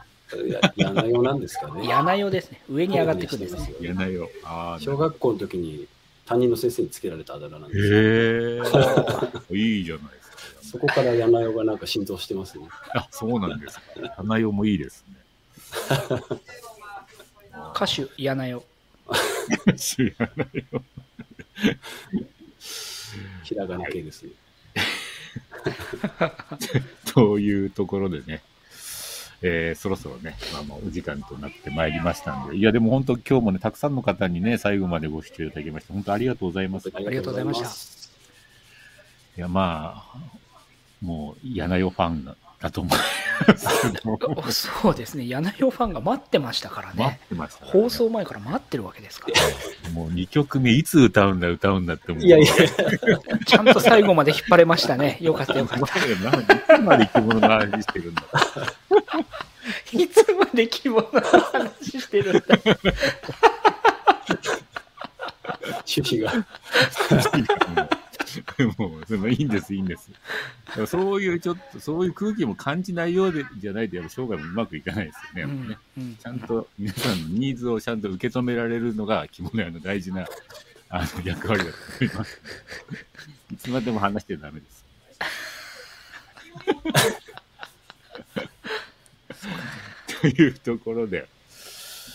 [0.77, 1.87] 柳代なんですかね。
[1.87, 2.63] 柳代ですね。
[2.69, 3.61] 上に上がってくるんですね。
[3.61, 3.95] よ。
[3.95, 4.29] 柳代。
[4.45, 5.87] ああ、小学校の時に
[6.27, 8.65] 担任の先生につけられたあだ名なんですよ。
[9.53, 9.57] へえ。
[9.57, 10.37] いいじゃないですか。
[10.63, 12.67] そこから柳代がなんか浸透してますね。
[12.95, 13.83] あ、そうなんですか。
[14.17, 15.15] 花代もいいですね。
[17.75, 19.77] 歌手柳代。
[19.77, 20.83] 知らないよ。
[23.45, 24.31] ひらがな系ですね。
[27.13, 28.43] というところでね、
[29.47, 36.89] えーそろそろね、まあ、もうお時間となってまいりましたんで、いや、でも本当今日もね、たくさんの方にね、最後までご視聴いただきまして、本当ありがとうございます。
[36.89, 40.19] いりがとうございましたや、まあ、
[41.03, 42.99] もう、柳代ファンだと思い
[44.53, 45.27] そうですね。
[45.27, 47.21] 柳代ファンが待ってましたからね。
[47.31, 49.29] ね、放送前から待ってるわけですか
[49.85, 49.91] ら。
[49.91, 52.25] もう2曲目いつ歌うんだ歌うんだって思う。
[52.25, 52.47] いやいや、
[53.45, 55.19] ちゃんと最後まで引っ張れましたね。
[55.21, 55.87] よかったよかった。
[55.87, 58.23] いつまで着物の話してるんだ。
[59.93, 62.43] いつまで着物の話してるんだ。
[65.87, 66.47] 趣旨が。
[68.79, 70.11] もう、そのいいんです、いいんです。
[70.87, 75.53] そういうちょっと、そういう空気も感じないようでじゃないと、やっぱ生涯もうまくいかないですよね。
[75.53, 80.27] うんねうん、ちゃんと皆さんのニーズをちゃんと受け止められるのが、着物屋の大事な
[80.89, 82.41] あの役割だと思います。
[83.53, 84.85] いつまでも話してダメです。
[90.21, 91.29] というところで、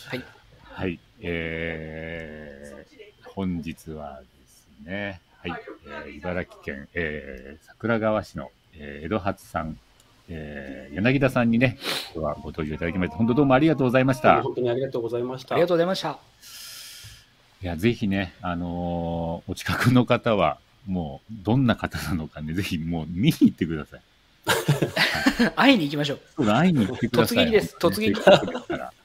[0.08, 0.24] はい。
[0.64, 5.22] はい、えー、本日はですね、
[5.52, 5.62] はい、
[6.08, 9.78] えー茨城県、えー桜川市の、えー江戸初さん、
[10.30, 11.78] えー柳田さんにね、
[12.16, 14.42] 今日はご登場いただきまして、本当どうもありがとうございました。
[14.42, 15.56] 本当にありがとうございました。
[15.56, 16.20] ありがとうございました。
[17.62, 24.02] いや、ぜひね、あのーお近くの方は、もう、どんな方なのかね、ぜひもう見に行ってください。
[25.56, 26.20] 会いに行きましょう。
[26.38, 27.38] そうだ会いに行ってください。
[27.38, 28.22] 突撃です突撃。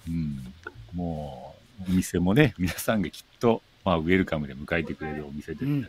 [0.09, 0.53] うん。
[0.95, 5.89] もう、お店もね、皆さんがきっと、まあ、ウェルカムで迎えてくれるお店で、うん。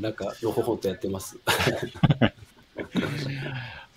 [0.00, 1.38] なんか、のほほんとやってます。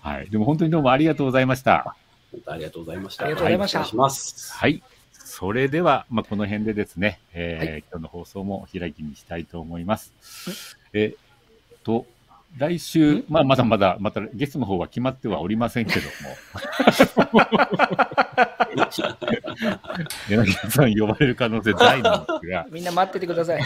[0.00, 0.30] はい。
[0.30, 1.96] でも本当にどうもありがとうございました。
[2.32, 3.24] 本当ありがとうございました。
[3.24, 4.54] ありがとうございましたはいします。
[4.54, 4.82] はい。
[5.12, 10.12] それでは、まあ、この辺でですね、えーはい今日の放送もお開きにしたいと思います。
[10.92, 12.06] えっと、
[12.56, 16.06] 来週、まあ、まだまだ、またゲストの方は決まってはおりませんけども、
[20.28, 23.60] 柳田さん呼ばれる可能性大なんですが、みんな待っててください。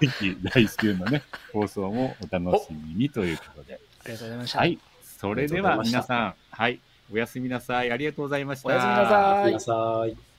[0.00, 1.22] ぜひ来週のね、
[1.52, 3.80] 放送もお楽しみにということで。
[4.04, 4.58] ありがとうございました。
[4.58, 4.78] はい。
[5.02, 6.80] それでは皆さん、はい。
[7.12, 7.90] おやすみなさい。
[7.90, 8.68] ありがとうございました。
[8.68, 10.29] おやすみなさいおやすみなさい。